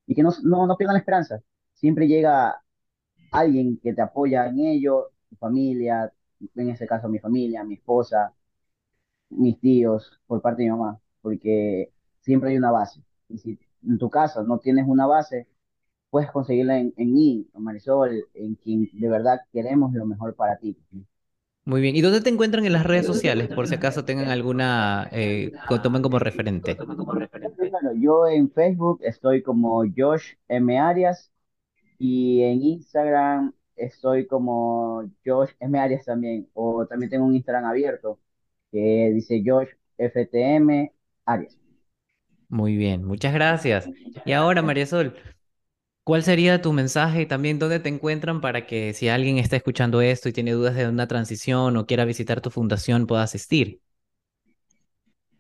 Y 0.07 0.15
que 0.15 0.23
no, 0.23 0.31
no, 0.43 0.67
no 0.67 0.77
pierdan 0.77 0.95
la 0.95 0.99
esperanza. 0.99 1.41
Siempre 1.73 2.07
llega 2.07 2.61
alguien 3.31 3.79
que 3.79 3.93
te 3.93 4.01
apoya 4.01 4.47
en 4.47 4.59
ello, 4.59 5.11
tu 5.29 5.35
familia, 5.37 6.11
en 6.55 6.69
este 6.69 6.87
caso 6.87 7.09
mi 7.09 7.19
familia, 7.19 7.63
mi 7.63 7.75
esposa, 7.75 8.33
mis 9.29 9.59
tíos, 9.59 10.19
por 10.27 10.41
parte 10.41 10.63
de 10.63 10.69
mi 10.69 10.77
mamá 10.77 10.99
porque 11.21 11.91
siempre 12.21 12.51
hay 12.51 12.57
una 12.57 12.71
base. 12.71 13.01
Y 13.29 13.37
si 13.39 13.59
en 13.83 13.97
tu 13.97 14.09
casa 14.09 14.43
no 14.43 14.59
tienes 14.59 14.85
una 14.87 15.07
base, 15.07 15.47
puedes 16.09 16.31
conseguirla 16.31 16.79
en, 16.79 16.93
en 16.97 17.13
mí, 17.13 17.47
en 17.53 17.63
Marisol, 17.63 18.25
en 18.33 18.55
quien 18.55 18.89
de 18.93 19.09
verdad 19.09 19.39
queremos 19.51 19.93
lo 19.93 20.05
mejor 20.05 20.35
para 20.35 20.57
ti. 20.57 20.77
Muy 21.67 21.81
bien. 21.81 21.97
¿Y 21.97 22.01
dónde 22.01 22.21
te 22.21 22.29
encuentran 22.29 22.65
en 22.65 22.71
las 22.71 22.85
redes 22.85 23.05
sociales? 23.05 23.49
Por 23.49 23.67
si 23.67 23.75
acaso 23.75 24.05
tengan 24.05 24.29
alguna, 24.29 25.09
eh, 25.11 25.51
que 25.67 25.79
tomen 25.79 26.01
como 26.01 26.17
referente. 26.17 26.77
Bueno, 26.77 27.91
yo 27.99 28.25
en 28.25 28.49
Facebook 28.49 29.01
estoy 29.03 29.43
como 29.43 29.83
Josh 29.95 30.35
M. 30.47 30.79
Arias 30.79 31.29
y 31.99 32.41
en 32.43 32.61
Instagram 32.61 33.53
estoy 33.75 34.27
como 34.27 35.11
Josh 35.25 35.51
M. 35.59 35.77
Arias 35.77 36.05
también. 36.05 36.47
O 36.53 36.85
también 36.87 37.09
tengo 37.09 37.25
un 37.25 37.35
Instagram 37.35 37.65
abierto 37.65 38.17
que 38.71 39.11
dice 39.13 39.43
Josh 39.45 39.67
FTM 39.97 40.91
muy 42.49 42.75
bien, 42.77 43.03
muchas 43.05 43.33
gracias. 43.33 43.89
Y 44.25 44.31
ahora, 44.33 44.61
María 44.61 44.85
Sol, 44.85 45.15
¿cuál 46.03 46.23
sería 46.23 46.61
tu 46.61 46.73
mensaje 46.73 47.23
y 47.23 47.27
también 47.27 47.59
dónde 47.59 47.79
te 47.79 47.89
encuentran 47.89 48.41
para 48.41 48.67
que 48.67 48.93
si 48.93 49.09
alguien 49.09 49.37
está 49.39 49.57
escuchando 49.57 50.01
esto 50.01 50.29
y 50.29 50.33
tiene 50.33 50.53
dudas 50.53 50.75
de 50.75 50.87
una 50.89 51.07
transición 51.07 51.77
o 51.77 51.85
quiera 51.87 52.05
visitar 52.05 52.41
tu 52.41 52.51
fundación 52.51 53.07
pueda 53.07 53.23
asistir? 53.23 53.81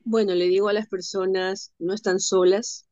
Bueno, 0.03 0.33
le 0.33 0.47
digo 0.47 0.69
a 0.69 0.73
las 0.73 0.87
personas, 0.87 1.71
no 1.77 1.93
están 1.93 2.19
solas, 2.19 2.87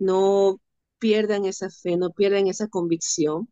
no 0.00 0.60
pierdan 0.98 1.44
esa 1.44 1.70
fe, 1.70 1.96
no 1.96 2.10
pierdan 2.12 2.48
esa 2.48 2.66
convicción. 2.68 3.48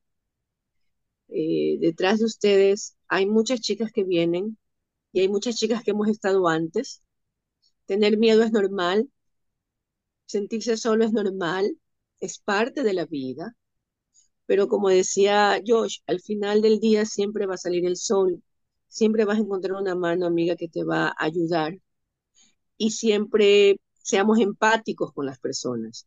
Eh, 1.28 1.78
detrás 1.80 2.18
de 2.20 2.24
ustedes 2.26 2.96
hay 3.08 3.26
muchas 3.26 3.60
chicas 3.60 3.92
que 3.92 4.04
vienen 4.04 4.58
y 5.12 5.20
hay 5.20 5.28
muchas 5.28 5.56
chicas 5.56 5.82
que 5.84 5.92
hemos 5.92 6.08
estado 6.08 6.48
antes 6.48 7.02
Tener 7.88 8.18
miedo 8.18 8.44
es 8.44 8.52
normal, 8.52 9.10
sentirse 10.26 10.76
solo 10.76 11.04
es 11.04 11.12
normal, 11.12 11.76
es 12.20 12.38
parte 12.38 12.82
de 12.84 12.92
la 12.94 13.04
vida, 13.06 13.56
pero 14.46 14.68
como 14.68 14.88
decía 14.90 15.60
Josh, 15.66 15.98
al 16.06 16.20
final 16.20 16.62
del 16.62 16.80
día 16.80 17.04
siempre 17.06 17.46
va 17.46 17.54
a 17.54 17.58
salir 17.58 17.86
el 17.86 17.96
sol, 17.96 18.42
siempre 18.88 19.24
vas 19.26 19.38
a 19.38 19.42
encontrar 19.42 19.80
una 19.80 19.94
mano 19.96 20.26
amiga 20.26 20.56
que 20.56 20.68
te 20.68 20.84
va 20.84 21.08
a 21.08 21.14
ayudar. 21.18 21.78
Y 22.76 22.90
siempre 22.92 23.80
seamos 24.02 24.38
empáticos 24.40 25.12
con 25.12 25.26
las 25.26 25.38
personas, 25.38 26.06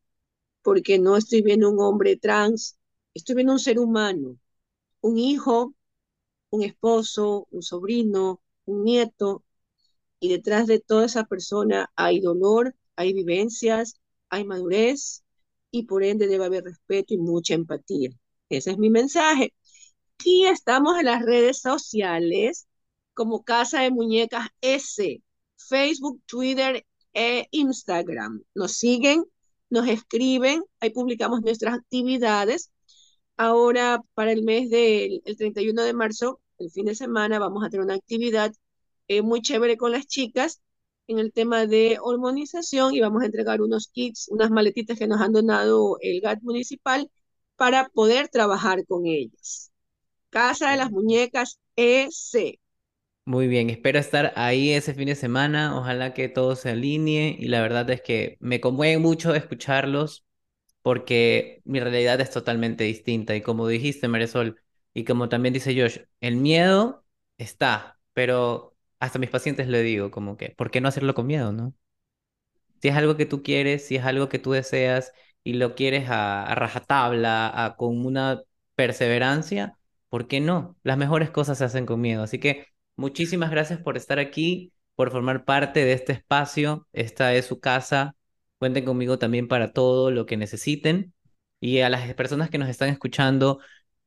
porque 0.63 1.00
no 1.00 1.17
estoy 1.17 1.41
viendo 1.44 1.70
un 1.72 1.80
hombre 1.82 2.17
trans, 2.17 2.78
estoy 3.13 3.36
viendo 3.36 3.54
un 3.54 3.60
ser 3.60 3.80
humano, 3.80 4.38
un 5.02 5.17
hijo, 5.20 5.76
un 6.52 6.63
esposo, 6.63 7.48
un 7.52 7.63
sobrino, 7.63 8.41
un 8.65 8.84
nieto, 8.86 9.44
y 10.22 10.30
detrás 10.30 10.68
de 10.68 10.80
toda 10.80 11.06
esa 11.08 11.26
persona 11.26 11.92
hay 11.96 12.22
dolor, 12.22 12.76
hay 12.96 13.14
vivencias, 13.14 13.96
hay 14.30 14.46
madurez 14.46 15.24
y 15.72 15.84
por 15.84 16.04
ende 16.04 16.28
debe 16.28 16.46
haber 16.46 16.64
respeto 16.64 17.14
y 17.16 17.18
mucha 17.18 17.56
empatía. 17.56 18.12
Ese 18.50 18.72
es 18.72 18.78
mi 18.78 18.90
mensaje. 18.90 19.54
Y 20.24 20.46
estamos 20.46 21.00
en 21.00 21.06
las 21.06 21.24
redes 21.24 21.62
sociales 21.62 22.68
como 23.14 23.44
Casa 23.44 23.82
de 23.82 23.92
Muñecas 23.92 24.50
S, 24.62 25.22
Facebook, 25.58 26.22
Twitter 26.28 26.86
e 27.14 27.48
Instagram. 27.52 28.44
Nos 28.56 28.74
siguen, 28.74 29.26
nos 29.70 29.88
escriben, 29.88 30.64
ahí 30.80 30.92
publicamos 30.92 31.42
nuestras 31.42 31.76
actividades. 31.76 32.72
Ahora, 33.38 34.02
para 34.14 34.32
el 34.32 34.44
mes 34.44 34.70
del 34.70 35.22
31 35.38 35.84
de 35.84 35.94
marzo, 35.94 36.42
el 36.60 36.70
fin 36.72 36.86
de 36.86 36.96
semana, 36.96 37.40
vamos 37.40 37.64
a 37.66 37.70
tener 37.70 37.86
una 37.86 37.96
actividad 37.96 38.54
eh, 39.17 39.21
muy 39.21 39.41
chévere 39.41 39.78
con 39.78 39.91
las 39.91 40.08
chicas 40.08 40.62
en 41.08 41.19
el 41.19 41.34
tema 41.34 41.65
de 41.67 41.97
hormonización 42.02 42.93
y 42.95 43.02
vamos 43.02 43.24
a 43.24 43.26
entregar 43.26 43.62
unos 43.62 43.88
kits, 43.89 44.28
unas 44.30 44.52
maletitas 44.52 44.97
que 45.00 45.08
nos 45.08 45.21
han 45.21 45.34
donado 45.34 45.97
el 46.02 46.21
GAT 46.21 46.41
municipal 46.43 47.10
para 47.56 47.89
poder 47.89 48.30
trabajar 48.30 48.86
con 48.88 49.06
ellas. 49.06 49.71
Casa 50.32 50.71
de 50.71 50.78
las 50.78 50.91
Muñecas 50.91 51.60
EC. 51.76 52.60
Muy 53.26 53.47
bien, 53.47 53.69
espero 53.69 54.00
estar 54.00 54.34
ahí 54.36 54.71
ese 54.71 54.93
fin 54.95 55.06
de 55.08 55.15
semana, 55.15 55.78
ojalá 55.78 56.13
que 56.13 56.28
todo 56.28 56.56
se 56.56 56.69
alinee 56.71 57.36
y 57.39 57.47
la 57.47 57.62
verdad 57.62 57.89
es 57.91 58.02
que 58.02 58.36
me 58.39 58.60
conmueve 58.60 58.97
mucho 58.97 59.34
escucharlos 59.36 60.26
porque 60.82 61.62
mi 61.65 61.80
realidad 61.80 62.21
es 62.21 62.32
totalmente 62.32 62.84
distinta 62.86 63.36
y 63.36 63.41
como 63.41 63.67
dijiste, 63.67 64.08
Marisol, 64.08 64.62
Y 64.93 65.06
como 65.06 65.30
también 65.30 65.54
dice 65.54 65.76
Josh, 65.80 66.00
el 66.21 66.38
miedo 66.38 67.06
está, 67.38 68.00
pero 68.13 68.71
hasta 69.02 69.20
mis 69.20 69.30
pacientes 69.32 69.68
le 69.68 69.82
digo 69.84 70.12
como 70.12 70.38
que, 70.38 70.52
¿por 70.58 70.72
qué 70.72 70.82
no 70.82 70.88
hacerlo 70.90 71.16
con 71.16 71.28
miedo, 71.28 71.52
no? 71.52 71.74
Si 72.82 72.88
es 72.88 72.96
algo 72.96 73.18
que 73.18 73.26
tú 73.26 73.44
quieres, 73.44 73.86
si 73.88 73.96
es 73.96 74.06
algo 74.06 74.30
que 74.30 74.40
tú 74.40 74.52
deseas 74.52 75.14
y 75.44 75.54
lo 75.54 75.76
quieres 75.76 76.10
a, 76.10 76.54
rajatabla, 76.56 77.76
con 77.78 78.06
una 78.06 78.42
perseverancia, 78.76 79.78
¿por 80.10 80.28
qué 80.28 80.40
no? 80.40 80.78
Las 80.84 80.98
mejores 80.98 81.32
cosas 81.32 81.58
se 81.58 81.66
hacen 81.66 81.86
con 81.86 82.02
miedo. 82.02 82.24
Así 82.24 82.40
que 82.40 82.68
muchísimas 82.96 83.52
gracias 83.52 83.80
por 83.80 83.98
estar 83.98 84.20
aquí, 84.20 84.74
por 84.96 85.12
formar 85.12 85.46
parte 85.46 85.86
de 85.86 85.94
este 85.94 86.14
espacio. 86.14 86.88
Esta 86.94 87.34
es 87.36 87.46
su 87.46 87.60
casa. 87.60 88.16
Cuenten 88.60 88.86
conmigo 88.86 89.20
también 89.20 89.48
para 89.48 89.74
todo 89.74 90.12
lo 90.12 90.26
que 90.26 90.38
necesiten. 90.38 91.14
Y 91.60 91.80
a 91.82 91.90
las 91.90 92.14
personas 92.16 92.50
que 92.50 92.58
nos 92.58 92.70
están 92.70 92.90
escuchando, 92.90 93.60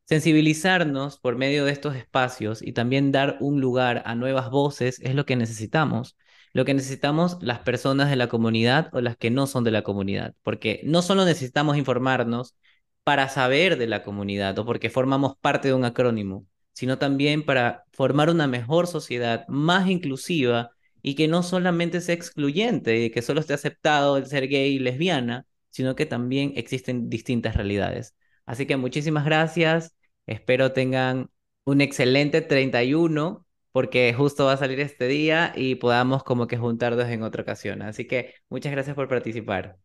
sensibilizarnos 0.04 1.18
por 1.18 1.36
medio 1.36 1.64
de 1.64 1.72
estos 1.72 1.96
espacios 1.96 2.62
y 2.62 2.72
también 2.72 3.12
dar 3.12 3.36
un 3.40 3.60
lugar 3.60 4.02
a 4.06 4.14
nuevas 4.14 4.50
voces 4.50 5.00
es 5.00 5.14
lo 5.14 5.26
que 5.26 5.36
necesitamos 5.36 6.16
lo 6.54 6.64
que 6.64 6.72
necesitamos 6.72 7.36
las 7.42 7.58
personas 7.60 8.08
de 8.08 8.16
la 8.16 8.28
comunidad 8.28 8.88
o 8.94 9.00
las 9.00 9.16
que 9.16 9.30
no 9.30 9.46
son 9.46 9.64
de 9.64 9.72
la 9.72 9.82
comunidad, 9.82 10.34
porque 10.42 10.80
no 10.84 11.02
solo 11.02 11.24
necesitamos 11.24 11.76
informarnos 11.76 12.54
para 13.02 13.28
saber 13.28 13.76
de 13.76 13.86
la 13.88 14.02
comunidad 14.02 14.58
o 14.58 14.64
porque 14.64 14.88
formamos 14.88 15.36
parte 15.36 15.68
de 15.68 15.74
un 15.74 15.84
acrónimo, 15.84 16.46
sino 16.72 16.96
también 16.98 17.44
para 17.44 17.84
formar 17.92 18.30
una 18.30 18.46
mejor 18.46 18.86
sociedad 18.86 19.44
más 19.48 19.88
inclusiva 19.88 20.70
y 21.02 21.16
que 21.16 21.28
no 21.28 21.42
solamente 21.42 22.00
sea 22.00 22.14
excluyente 22.14 23.04
y 23.04 23.10
que 23.10 23.20
solo 23.20 23.40
esté 23.40 23.54
aceptado 23.54 24.16
el 24.16 24.26
ser 24.26 24.48
gay 24.48 24.76
y 24.76 24.78
lesbiana, 24.78 25.46
sino 25.70 25.96
que 25.96 26.06
también 26.06 26.52
existen 26.56 27.10
distintas 27.10 27.56
realidades. 27.56 28.14
Así 28.46 28.66
que 28.66 28.76
muchísimas 28.76 29.24
gracias, 29.24 29.94
espero 30.26 30.72
tengan 30.72 31.30
un 31.64 31.80
excelente 31.80 32.40
31 32.42 33.46
porque 33.72 34.14
justo 34.14 34.44
va 34.46 34.52
a 34.52 34.56
salir 34.56 34.80
este 34.80 35.08
día 35.08 35.52
y 35.56 35.76
podamos 35.76 36.22
como 36.24 36.46
que 36.46 36.56
juntarnos 36.58 37.08
en 37.08 37.22
otra 37.22 37.42
ocasión. 37.42 37.82
Así 37.82 38.06
que 38.06 38.34
muchas 38.48 38.72
gracias 38.72 38.94
por 38.96 39.08
participar. 39.08 39.78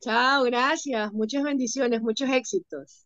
Chao, 0.00 0.44
gracias. 0.44 1.12
Muchas 1.12 1.42
bendiciones, 1.44 2.00
muchos 2.00 2.30
éxitos. 2.30 3.05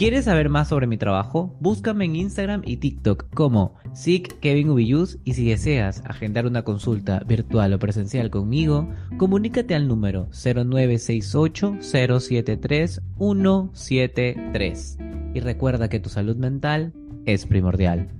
¿Quieres 0.00 0.24
saber 0.24 0.48
más 0.48 0.68
sobre 0.68 0.86
mi 0.86 0.96
trabajo? 0.96 1.54
Búscame 1.60 2.06
en 2.06 2.16
Instagram 2.16 2.62
y 2.64 2.78
TikTok 2.78 3.34
como 3.34 3.74
SICKevinUbiyus 3.92 5.18
y 5.26 5.34
si 5.34 5.46
deseas 5.46 6.02
agendar 6.06 6.46
una 6.46 6.62
consulta 6.62 7.20
virtual 7.26 7.74
o 7.74 7.78
presencial 7.78 8.30
conmigo, 8.30 8.88
comunícate 9.18 9.74
al 9.74 9.88
número 9.88 10.30
0968 10.32 11.80
073 11.82 13.02
173 13.18 14.98
y 15.34 15.40
recuerda 15.40 15.90
que 15.90 16.00
tu 16.00 16.08
salud 16.08 16.36
mental 16.36 16.94
es 17.26 17.44
primordial. 17.44 18.19